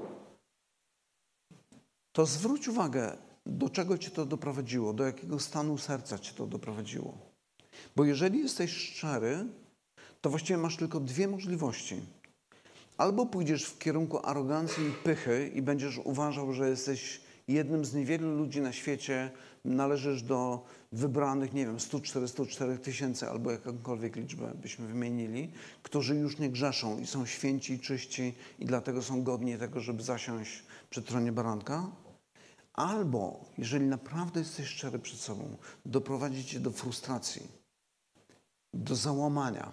to 2.17 2.27
zwróć 2.27 2.69
uwagę, 2.69 3.17
do 3.47 3.71
czego 3.71 3.99
Cię 3.99 4.11
to 4.11 4.27
doprowadziło, 4.27 4.93
do 4.93 5.05
jakiego 5.05 5.41
stanu 5.41 5.79
serca 5.79 6.19
Cię 6.19 6.33
to 6.33 6.47
doprowadziło. 6.47 7.19
Bo 7.97 8.05
jeżeli 8.05 8.39
jesteś 8.39 8.71
szczery, 8.71 9.47
to 10.21 10.31
właściwie 10.31 10.57
masz 10.57 10.77
tylko 10.77 11.01
dwie 11.01 11.29
możliwości. 11.29 12.01
Albo 12.97 13.27
pójdziesz 13.27 13.65
w 13.65 13.79
kierunku 13.79 14.27
arogancji 14.27 14.87
i 14.87 14.93
pychy 15.05 15.53
i 15.55 15.63
będziesz 15.63 15.99
uważał, 15.99 16.53
że 16.53 16.71
jesteś 16.71 17.21
jednym 17.49 17.85
z 17.85 17.95
niewielu 17.95 18.37
ludzi 18.37 18.61
na 18.61 18.73
świecie, 18.73 19.31
należysz 19.65 20.23
do 20.23 20.65
wybranych, 20.93 21.53
nie 21.53 21.67
wiem, 21.67 21.77
100-404 21.77 22.79
tysięcy 22.79 23.29
albo 23.29 23.51
jakąkolwiek 23.51 24.17
liczbę 24.17 24.53
byśmy 24.55 24.87
wymienili, 24.87 25.53
którzy 25.83 26.17
już 26.17 26.39
nie 26.39 26.51
grzeszą 26.51 26.99
i 26.99 27.07
są 27.07 27.27
święci 27.27 27.73
i 27.73 27.81
czyści 27.81 28.35
i 28.59 28.67
dlatego 28.67 29.03
są 29.03 29.23
godni 29.23 29.59
tego, 29.59 29.81
żeby 29.81 30.03
zasiąść 30.03 30.63
przy 30.91 31.03
tronie 31.03 31.33
baranka. 31.33 32.06
Albo, 32.77 33.45
jeżeli 33.59 33.87
naprawdę 33.87 34.41
jesteś 34.41 34.69
szczery 34.69 34.99
przed 34.99 35.21
sobą, 35.21 35.57
doprowadzi 35.87 36.45
cię 36.45 36.61
do 36.61 36.71
frustracji, 36.71 37.49
do 38.75 38.97
załamania, 38.97 39.73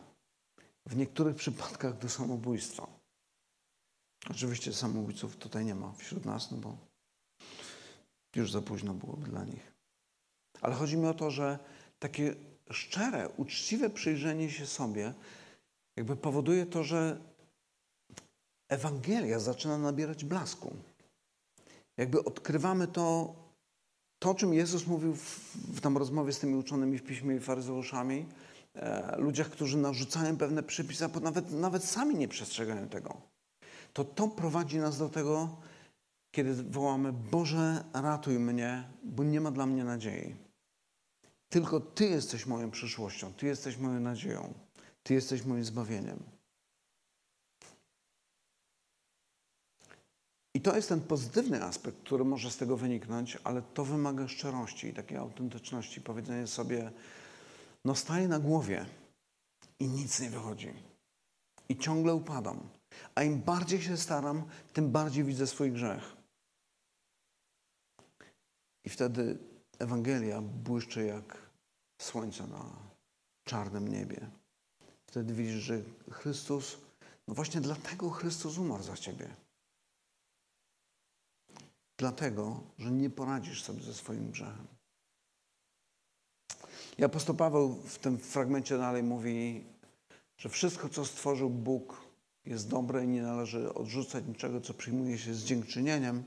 w 0.85 0.95
niektórych 0.95 1.35
przypadkach 1.35 1.97
do 1.97 2.09
samobójstwa. 2.09 2.87
Oczywiście 4.29 4.73
samobójców 4.73 5.37
tutaj 5.37 5.65
nie 5.65 5.75
ma 5.75 5.93
wśród 5.93 6.25
nas, 6.25 6.51
no 6.51 6.57
bo 6.57 6.77
już 8.35 8.51
za 8.51 8.61
późno 8.61 8.93
byłoby 8.93 9.27
dla 9.27 9.43
nich. 9.43 9.73
Ale 10.61 10.75
chodzi 10.75 10.97
mi 10.97 11.07
o 11.07 11.13
to, 11.13 11.31
że 11.31 11.59
takie 11.99 12.35
szczere, 12.71 13.29
uczciwe 13.29 13.89
przyjrzenie 13.89 14.51
się 14.51 14.67
sobie 14.67 15.13
jakby 15.95 16.15
powoduje 16.15 16.65
to, 16.65 16.83
że 16.83 17.17
Ewangelia 18.69 19.39
zaczyna 19.39 19.77
nabierać 19.77 20.25
blasku 20.25 20.75
jakby 21.97 22.23
odkrywamy 22.23 22.87
to, 22.87 23.35
to 24.19 24.29
o 24.29 24.35
czym 24.35 24.53
Jezus 24.53 24.87
mówił 24.87 25.15
w, 25.15 25.55
w 25.55 25.81
tam 25.81 25.97
rozmowie 25.97 26.33
z 26.33 26.39
tymi 26.39 26.55
uczonymi 26.55 26.97
w 26.97 27.03
piśmie 27.03 27.35
i 27.35 27.39
faryzeuszami, 27.39 28.25
e, 28.75 29.17
ludziach, 29.17 29.49
którzy 29.49 29.77
narzucają 29.77 30.37
pewne 30.37 30.63
przepisy, 30.63 31.05
a 31.05 31.19
nawet, 31.19 31.51
nawet 31.51 31.83
sami 31.83 32.15
nie 32.15 32.27
przestrzegają 32.27 32.89
tego. 32.89 33.21
To 33.93 34.03
to 34.03 34.27
prowadzi 34.27 34.77
nas 34.77 34.97
do 34.97 35.09
tego, 35.09 35.57
kiedy 36.31 36.63
wołamy: 36.63 37.13
Boże, 37.13 37.83
ratuj 37.93 38.39
mnie, 38.39 38.89
bo 39.03 39.23
nie 39.23 39.41
ma 39.41 39.51
dla 39.51 39.65
mnie 39.65 39.83
nadziei. 39.83 40.35
Tylko 41.49 41.79
Ty 41.79 42.05
jesteś 42.05 42.45
moją 42.45 42.71
przyszłością, 42.71 43.33
Ty 43.33 43.45
jesteś 43.45 43.77
moją 43.77 43.99
nadzieją, 43.99 44.53
Ty 45.03 45.13
jesteś 45.13 45.45
moim 45.45 45.63
zbawieniem. 45.63 46.23
To 50.63 50.75
jest 50.75 50.89
ten 50.89 51.01
pozytywny 51.01 51.63
aspekt, 51.63 51.97
który 52.03 52.25
może 52.25 52.51
z 52.51 52.57
tego 52.57 52.77
wyniknąć, 52.77 53.37
ale 53.43 53.61
to 53.61 53.85
wymaga 53.85 54.27
szczerości 54.27 54.87
i 54.87 54.93
takiej 54.93 55.17
autentyczności. 55.17 56.01
Powiedzenie 56.01 56.47
sobie, 56.47 56.91
no 57.85 57.95
staję 57.95 58.27
na 58.27 58.39
głowie 58.39 58.85
i 59.79 59.87
nic 59.87 60.19
nie 60.19 60.29
wychodzi. 60.29 60.73
I 61.69 61.77
ciągle 61.77 62.13
upadam. 62.15 62.69
A 63.15 63.23
im 63.23 63.41
bardziej 63.41 63.81
się 63.81 63.97
staram, 63.97 64.43
tym 64.73 64.91
bardziej 64.91 65.23
widzę 65.23 65.47
swój 65.47 65.71
grzech. 65.71 66.15
I 68.83 68.89
wtedy 68.89 69.37
Ewangelia 69.79 70.41
błyszczy 70.41 71.05
jak 71.05 71.37
słońce 72.01 72.47
na 72.47 72.65
czarnym 73.43 73.87
niebie. 73.87 74.29
Wtedy 75.05 75.33
widzisz, 75.33 75.61
że 75.61 75.81
Chrystus, 76.11 76.77
no 77.27 77.33
właśnie 77.33 77.61
dlatego 77.61 78.09
Chrystus 78.09 78.57
umarł 78.57 78.83
za 78.83 78.97
ciebie 78.97 79.42
dlatego, 81.97 82.63
że 82.79 82.91
nie 82.91 83.09
poradzisz 83.09 83.63
sobie 83.63 83.81
ze 83.81 83.93
swoim 83.93 84.31
grzechem. 84.31 84.67
I 86.97 87.03
apostoł 87.03 87.35
Paweł 87.35 87.75
w 87.75 87.97
tym 87.97 88.17
fragmencie 88.17 88.77
dalej 88.77 89.03
mówi, 89.03 89.63
że 90.37 90.49
wszystko, 90.49 90.89
co 90.89 91.05
stworzył 91.05 91.49
Bóg, 91.49 92.01
jest 92.45 92.69
dobre 92.69 93.03
i 93.03 93.07
nie 93.07 93.21
należy 93.21 93.73
odrzucać 93.73 94.25
niczego, 94.25 94.61
co 94.61 94.73
przyjmuje 94.73 95.17
się 95.17 95.33
z 95.33 95.43
dziękczynieniem. 95.43 96.23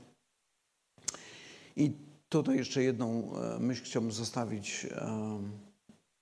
I 1.75 1.91
tutaj 2.29 2.57
jeszcze 2.57 2.83
jedną 2.83 3.31
e, 3.35 3.59
myśl 3.59 3.83
chciałbym 3.83 4.11
zostawić 4.11 4.87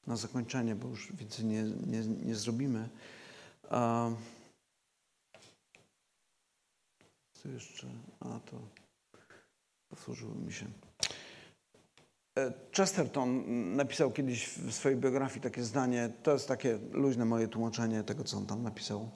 na 0.07 0.15
zakończenie, 0.15 0.75
bo 0.75 0.87
już 0.87 1.13
więcej 1.13 1.45
nie, 1.45 1.63
nie, 1.63 2.05
nie 2.05 2.35
zrobimy. 2.35 2.89
Co 7.33 7.49
jeszcze? 7.49 7.87
A 8.19 8.39
to 8.39 8.84
powtórzyło 9.95 10.35
mi 10.35 10.53
się. 10.53 10.65
E, 12.37 12.53
Chesterton 12.77 13.43
napisał 13.75 14.11
kiedyś 14.11 14.47
w 14.47 14.71
swojej 14.71 14.97
biografii 14.97 15.41
takie 15.41 15.63
zdanie, 15.63 16.09
to 16.23 16.33
jest 16.33 16.47
takie 16.47 16.79
luźne 16.91 17.25
moje 17.25 17.47
tłumaczenie 17.47 18.03
tego, 18.03 18.23
co 18.23 18.37
on 18.37 18.45
tam 18.45 18.63
napisał. 18.63 19.09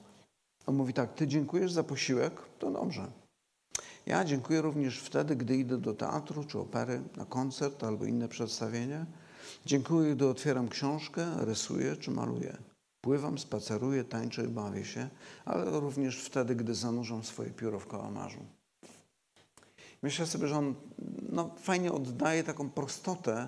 On 0.66 0.76
mówi 0.76 0.94
tak, 0.94 1.14
ty 1.14 1.28
dziękujesz 1.28 1.72
za 1.72 1.84
posiłek, 1.84 2.34
to 2.60 2.72
dobrze. 2.72 3.12
Ja 4.06 4.26
dziękuję 4.26 4.62
również 4.62 5.00
wtedy, 5.00 5.36
gdy 5.36 5.58
idę 5.58 5.78
do 5.78 5.94
teatru 5.94 6.44
czy 6.44 6.60
opery, 6.60 7.02
na 7.18 7.26
koncert 7.26 7.84
albo 7.84 8.06
inne 8.06 8.28
przedstawienie. 8.28 9.06
Dziękuję, 9.66 10.16
gdy 10.16 10.28
otwieram 10.28 10.70
książkę, 10.70 11.26
rysuję 11.38 11.96
czy 11.96 12.12
maluję. 12.12 12.58
Pływam, 13.02 13.38
spaceruję, 13.38 14.04
tańczę 14.04 14.46
i 14.46 14.48
bawię 14.48 14.86
się, 14.86 15.10
ale 15.46 15.80
również 15.80 16.24
wtedy, 16.24 16.56
gdy 16.56 16.76
zanurzam 16.76 17.24
swoje 17.24 17.50
pióro 17.50 17.80
w 17.80 17.88
kałamarzu. 17.88 18.59
Myślę 20.02 20.28
sobie, 20.28 20.48
że 20.48 20.58
on 20.58 20.76
no, 21.30 21.56
fajnie 21.58 21.92
oddaje 21.92 22.44
taką 22.44 22.70
prostotę, 22.70 23.48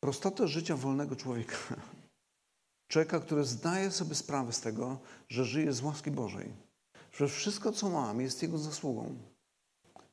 prostotę 0.00 0.48
życia 0.48 0.76
wolnego 0.76 1.16
człowieka. 1.16 1.56
Człowieka, 2.88 3.20
który 3.20 3.44
zdaje 3.44 3.90
sobie 3.90 4.14
sprawę 4.14 4.52
z 4.52 4.60
tego, 4.60 4.98
że 5.28 5.44
żyje 5.44 5.72
z 5.72 5.82
łaski 5.82 6.10
Bożej. 6.10 6.52
Że 7.12 7.28
wszystko, 7.28 7.72
co 7.72 7.88
mam, 7.88 8.20
jest 8.20 8.42
Jego 8.42 8.58
zasługą. 8.58 9.16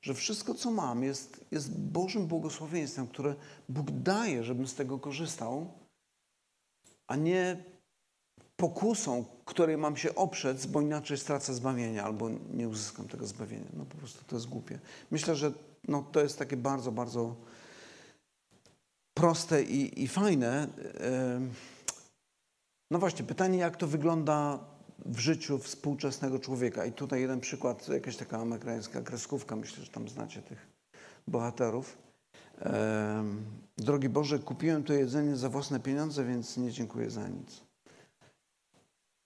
Że 0.02 0.13
wszystko, 0.13 0.54
co 0.54 0.71
mam, 0.71 1.04
jest, 1.04 1.45
jest 1.52 1.80
Bożym 1.80 2.28
błogosławieństwem, 2.28 3.08
które 3.08 3.36
Bóg 3.69 3.91
daje, 3.91 4.43
żebym 4.43 4.67
z 4.67 4.76
tego 4.76 5.00
korzystał, 5.00 5.74
a 7.08 7.15
nie 7.15 7.63
pokusą, 8.62 9.26
której 9.45 9.78
mam 9.78 9.97
się 9.97 10.15
oprzeć, 10.15 10.67
bo 10.67 10.82
inaczej 10.82 11.17
stracę 11.17 11.54
zbawienie 11.54 12.04
albo 12.04 12.30
nie 12.54 12.67
uzyskam 12.67 13.08
tego 13.08 13.28
zbawienia. 13.28 13.65
No 13.74 13.86
po 13.86 13.97
prostu 13.97 14.24
to 14.28 14.36
jest 14.36 14.47
głupie. 14.47 14.80
Myślę, 15.12 15.36
że 15.36 15.52
no, 15.88 16.06
to 16.12 16.21
jest 16.21 16.39
takie 16.39 16.58
bardzo, 16.58 16.91
bardzo 16.91 17.36
proste 19.13 19.63
i, 19.63 20.04
i 20.04 20.08
fajne. 20.08 20.67
No 22.91 23.00
właśnie, 23.00 23.26
pytanie, 23.26 23.58
jak 23.58 23.78
to 23.78 23.88
wygląda 23.88 24.60
w 25.06 25.19
życiu 25.19 25.60
współczesnego 25.60 26.39
człowieka. 26.39 26.86
I 26.86 26.91
tutaj 26.91 27.21
jeden 27.21 27.39
przykład, 27.39 27.88
jakaś 27.89 28.17
taka 28.17 28.38
amerykańska 28.38 29.02
kreskówka, 29.02 29.56
myślę, 29.56 29.84
że 29.84 29.91
tam 29.91 30.10
znacie 30.10 30.41
tych 30.41 30.67
bohaterów. 31.28 31.97
Drogi 33.78 34.10
Boże, 34.10 34.39
kupiłem 34.39 34.84
to 34.84 34.93
jedzenie 34.93 35.36
za 35.36 35.50
własne 35.50 35.80
pieniądze, 35.80 36.26
więc 36.26 36.58
nie 36.58 36.71
dziękuję 36.71 37.10
za 37.10 37.28
nic. 37.28 37.70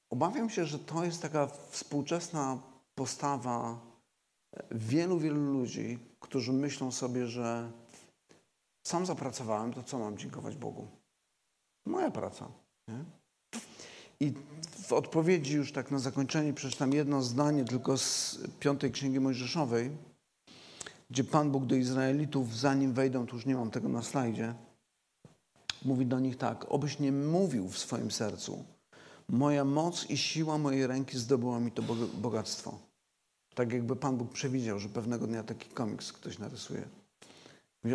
Obawiam 0.10 0.50
się, 0.50 0.66
że 0.66 0.80
to 0.80 1.06
jest 1.06 1.22
taka 1.22 1.48
współczesna 1.48 2.60
postawa 2.96 3.80
wielu, 4.72 5.20
wielu 5.20 5.42
ludzi, 5.42 6.00
którzy 6.20 6.54
myślą 6.54 6.92
sobie, 6.92 7.28
że 7.28 7.72
sam 8.84 9.06
zapracowałem, 9.06 9.74
to 9.74 9.84
co 9.84 10.00
mam 10.00 10.18
dziękować 10.18 10.56
Bogu? 10.56 10.88
Moja 11.86 12.12
praca. 12.12 12.48
Nie? 12.88 13.04
I 14.20 14.34
w 14.88 14.94
odpowiedzi 14.94 15.56
już 15.56 15.72
tak 15.72 15.92
na 15.92 16.00
zakończenie 16.00 16.54
przeczytam 16.54 16.94
jedno 16.94 17.22
zdanie 17.22 17.66
tylko 17.66 17.98
z 17.98 18.40
piątej 18.60 18.92
księgi 18.92 19.20
Mojżeszowej, 19.20 19.92
gdzie 21.10 21.24
Pan 21.24 21.52
Bóg 21.52 21.66
do 21.66 21.76
Izraelitów, 21.76 22.58
zanim 22.58 22.94
wejdą, 22.94 23.28
to 23.28 23.36
już 23.36 23.46
nie 23.46 23.56
mam 23.56 23.72
tego 23.72 23.90
na 23.90 24.02
slajdzie, 24.02 24.54
mówi 25.86 26.06
do 26.06 26.20
nich 26.20 26.38
tak, 26.38 26.66
obyś 26.70 27.00
nie 27.00 27.12
mówił 27.12 27.70
w 27.70 27.78
swoim 27.78 28.12
sercu, 28.12 28.66
moja 29.30 29.66
moc 29.66 30.10
i 30.10 30.18
siła 30.18 30.58
mojej 30.58 30.88
ręki 30.88 31.18
zdobyła 31.18 31.60
mi 31.60 31.72
to 31.72 31.82
bogactwo. 32.14 32.80
Tak 33.56 33.74
jakby 33.74 33.96
Pan 33.96 34.18
Bóg 34.18 34.32
przewidział, 34.32 34.80
że 34.80 34.90
pewnego 34.90 35.28
dnia 35.28 35.44
taki 35.44 35.70
komiks 35.70 36.14
ktoś 36.14 36.40
narysuje. 36.40 36.88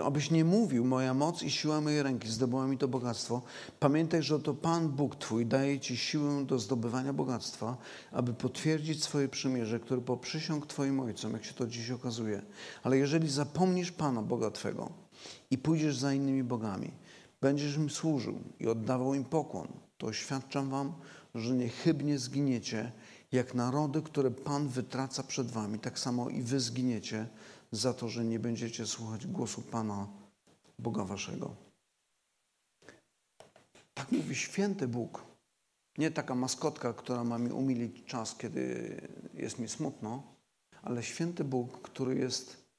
Abyś 0.04 0.30
nie 0.30 0.44
mówił, 0.44 0.84
moja 0.84 1.14
moc 1.14 1.42
i 1.42 1.50
siła 1.50 1.80
mojej 1.80 2.02
ręki 2.02 2.28
zdobyła 2.28 2.66
mi 2.66 2.78
to 2.78 2.88
bogactwo. 2.88 3.42
Pamiętaj, 3.80 4.22
że 4.22 4.40
to 4.40 4.54
Pan 4.54 4.88
Bóg 4.88 5.16
Twój 5.16 5.46
daje 5.46 5.80
Ci 5.80 5.96
siłę 5.96 6.44
do 6.46 6.58
zdobywania 6.58 7.12
bogactwa, 7.12 7.76
aby 8.12 8.32
potwierdzić 8.32 9.04
swoje 9.04 9.28
przymierze, 9.28 9.80
które 9.80 10.00
poprzysiąg 10.00 10.66
Twoim 10.66 11.00
Ojcom, 11.00 11.32
jak 11.32 11.44
się 11.44 11.54
to 11.54 11.66
dziś 11.66 11.90
okazuje. 11.90 12.42
Ale 12.82 12.98
jeżeli 12.98 13.30
zapomnisz 13.30 13.92
Pana, 13.92 14.22
Boga 14.22 14.50
Twego 14.50 14.90
i 15.50 15.58
pójdziesz 15.58 15.96
za 15.96 16.12
innymi 16.12 16.44
bogami, 16.44 16.90
będziesz 17.40 17.76
im 17.76 17.90
służył 17.90 18.38
i 18.60 18.68
oddawał 18.68 19.14
im 19.14 19.24
pokłon, 19.24 19.68
to 19.98 20.06
oświadczam 20.06 20.70
Wam, 20.70 20.92
że 21.34 21.54
niechybnie 21.54 22.18
zginiecie, 22.18 22.92
jak 23.32 23.54
narody, 23.54 24.02
które 24.02 24.30
Pan 24.30 24.68
wytraca 24.68 25.22
przed 25.22 25.50
Wami, 25.50 25.78
tak 25.78 25.98
samo 25.98 26.28
i 26.28 26.42
Wy 26.42 26.60
zginiecie 26.60 27.28
za 27.72 27.94
to, 27.94 28.08
że 28.08 28.24
nie 28.24 28.38
będziecie 28.38 28.86
słuchać 28.86 29.26
głosu 29.26 29.62
Pana, 29.62 30.08
Boga 30.78 31.04
Waszego. 31.04 31.56
Tak 33.94 34.12
mówi 34.12 34.34
święty 34.34 34.88
Bóg. 34.88 35.24
Nie 35.98 36.10
taka 36.10 36.34
maskotka, 36.34 36.92
która 36.92 37.24
ma 37.24 37.38
mi 37.38 37.50
umilić 37.50 38.04
czas, 38.04 38.36
kiedy 38.36 38.96
jest 39.34 39.58
mi 39.58 39.68
smutno, 39.68 40.22
ale 40.82 41.02
święty 41.02 41.44
Bóg, 41.44 41.82
który 41.82 42.18
jest 42.18 42.70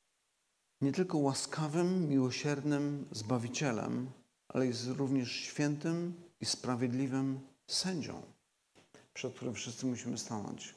nie 0.81 0.91
tylko 0.91 1.17
łaskawym, 1.17 2.09
miłosiernym 2.09 3.07
Zbawicielem, 3.11 4.11
ale 4.47 4.67
jest 4.67 4.87
również 4.87 5.31
świętym 5.31 6.13
i 6.39 6.45
sprawiedliwym 6.45 7.39
sędzią, 7.67 8.21
przed 9.13 9.33
którym 9.33 9.53
wszyscy 9.53 9.85
musimy 9.85 10.17
stanąć. 10.17 10.75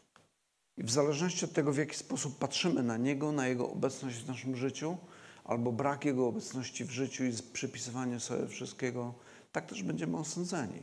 I 0.77 0.85
w 0.85 0.91
zależności 0.91 1.45
od 1.45 1.53
tego, 1.53 1.73
w 1.73 1.79
jaki 1.79 1.97
sposób 1.97 2.39
patrzymy 2.39 2.83
na 2.83 2.97
Niego, 2.97 3.33
na 3.33 3.49
Jego 3.49 3.71
obecność 3.71 4.17
w 4.17 4.29
naszym 4.29 4.57
życiu, 4.57 4.97
albo 5.45 5.73
brak 5.73 6.05
Jego 6.05 6.27
obecności 6.27 6.85
w 6.85 6.91
życiu 6.91 7.25
i 7.25 7.33
przypisywanie 7.53 8.21
sobie 8.21 8.47
wszystkiego, 8.47 9.15
tak 9.53 9.67
też 9.67 9.83
będziemy 9.83 10.17
osądzeni. 10.17 10.83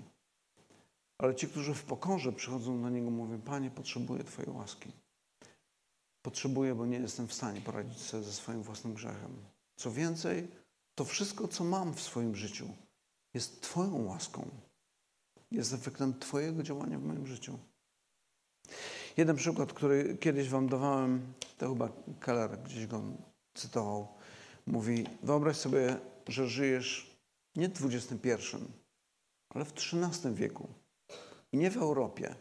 Ale 1.17 1.35
ci, 1.35 1.47
którzy 1.47 1.73
w 1.73 1.83
pokorze 1.83 2.33
przychodzą 2.33 2.81
do 2.81 2.89
Niego, 2.89 3.09
mówią: 3.09 3.41
Panie, 3.41 3.71
potrzebuję 3.71 4.23
Twojej 4.23 4.51
łaski. 4.51 4.91
Potrzebuję, 6.21 6.75
bo 6.75 6.85
nie 6.85 6.97
jestem 6.97 7.27
w 7.27 7.33
stanie 7.33 7.61
poradzić 7.61 7.99
sobie 7.99 8.23
ze 8.23 8.33
swoim 8.33 8.63
własnym 8.63 8.93
grzechem. 8.93 9.35
Co 9.75 9.91
więcej, 9.91 10.47
to 10.95 11.05
wszystko, 11.05 11.47
co 11.47 11.63
mam 11.63 11.93
w 11.93 12.01
swoim 12.01 12.35
życiu, 12.35 12.67
jest 13.33 13.61
Twoją 13.61 14.05
łaską. 14.05 14.49
Jest 15.51 15.73
efektem 15.73 16.19
Twojego 16.19 16.63
działania 16.63 16.99
w 16.99 17.03
moim 17.03 17.27
życiu. 17.27 17.59
Jeden 19.17 19.35
przykład, 19.35 19.73
który 19.73 20.17
kiedyś 20.17 20.49
wam 20.49 20.69
dawałem, 20.69 21.33
to 21.57 21.69
chyba 21.69 21.89
Keller 22.19 22.59
gdzieś 22.59 22.87
go 22.87 23.01
cytował. 23.53 24.07
Mówi, 24.67 25.07
wyobraź 25.23 25.57
sobie, 25.57 25.97
że 26.27 26.47
żyjesz 26.47 27.17
nie 27.55 27.69
w 27.69 27.85
XXI, 27.85 28.57
ale 29.49 29.65
w 29.65 29.73
XIII 29.73 30.35
wieku. 30.35 30.67
I 31.51 31.57
nie 31.57 31.71
w 31.71 31.77
Europie, 31.77 32.35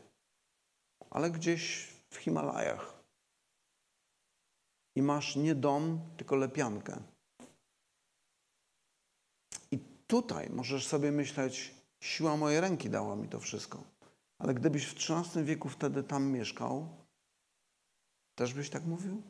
ale 1.10 1.30
gdzieś 1.30 1.88
w 2.10 2.16
Himalajach. 2.16 3.00
I 4.96 5.02
masz 5.02 5.36
nie 5.36 5.54
dom, 5.54 6.00
tylko 6.16 6.36
lepiankę. 6.36 7.02
I 9.70 9.78
tutaj 10.06 10.50
możesz 10.50 10.86
sobie 10.86 11.12
myśleć, 11.12 11.74
siła 12.00 12.36
mojej 12.36 12.60
ręki 12.60 12.90
dała 12.90 13.16
mi 13.16 13.28
to 13.28 13.40
wszystko. 13.40 13.82
Ale 14.38 14.54
gdybyś 14.54 14.86
w 14.86 14.94
XIII 14.94 15.44
wieku 15.44 15.68
wtedy 15.68 16.02
tam 16.02 16.26
mieszkał, 16.26 16.88
też 18.34 18.54
byś 18.54 18.70
tak 18.70 18.84
mówił? 18.84 19.22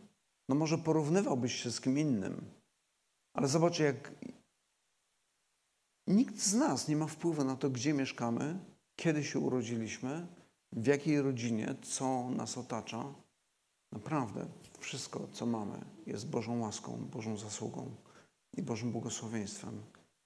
No 0.49 0.55
może 0.55 0.79
porównywałbyś 0.79 1.55
się 1.63 1.71
z 1.71 1.81
kim 1.81 1.99
innym. 1.99 2.51
Ale 3.33 3.49
zobacz, 3.49 3.79
jak 3.79 4.13
nikt 6.07 6.39
z 6.39 6.55
nas 6.55 6.89
nie 6.89 6.97
ma 6.97 7.07
wpływu 7.07 7.45
na 7.45 7.57
to, 7.57 7.71
gdzie 7.71 7.95
mieszkamy, 7.95 8.59
kiedy 8.97 9.25
się 9.25 9.39
urodziliśmy, 9.39 10.27
w 10.73 10.87
jakiej 10.87 11.23
rodzinie, 11.23 11.75
co 11.83 12.31
nas 12.31 12.59
otacza. 12.59 13.15
Naprawdę, 13.93 14.47
wszystko, 14.79 15.29
co 15.33 15.47
mamy, 15.47 15.85
jest 16.07 16.29
Bożą 16.29 16.61
łaską, 16.61 17.09
Bożą 17.13 17.37
zasługą 17.37 17.95
i 18.57 18.63
Bożym 18.63 18.93
błogosławieństwem. 18.93 19.83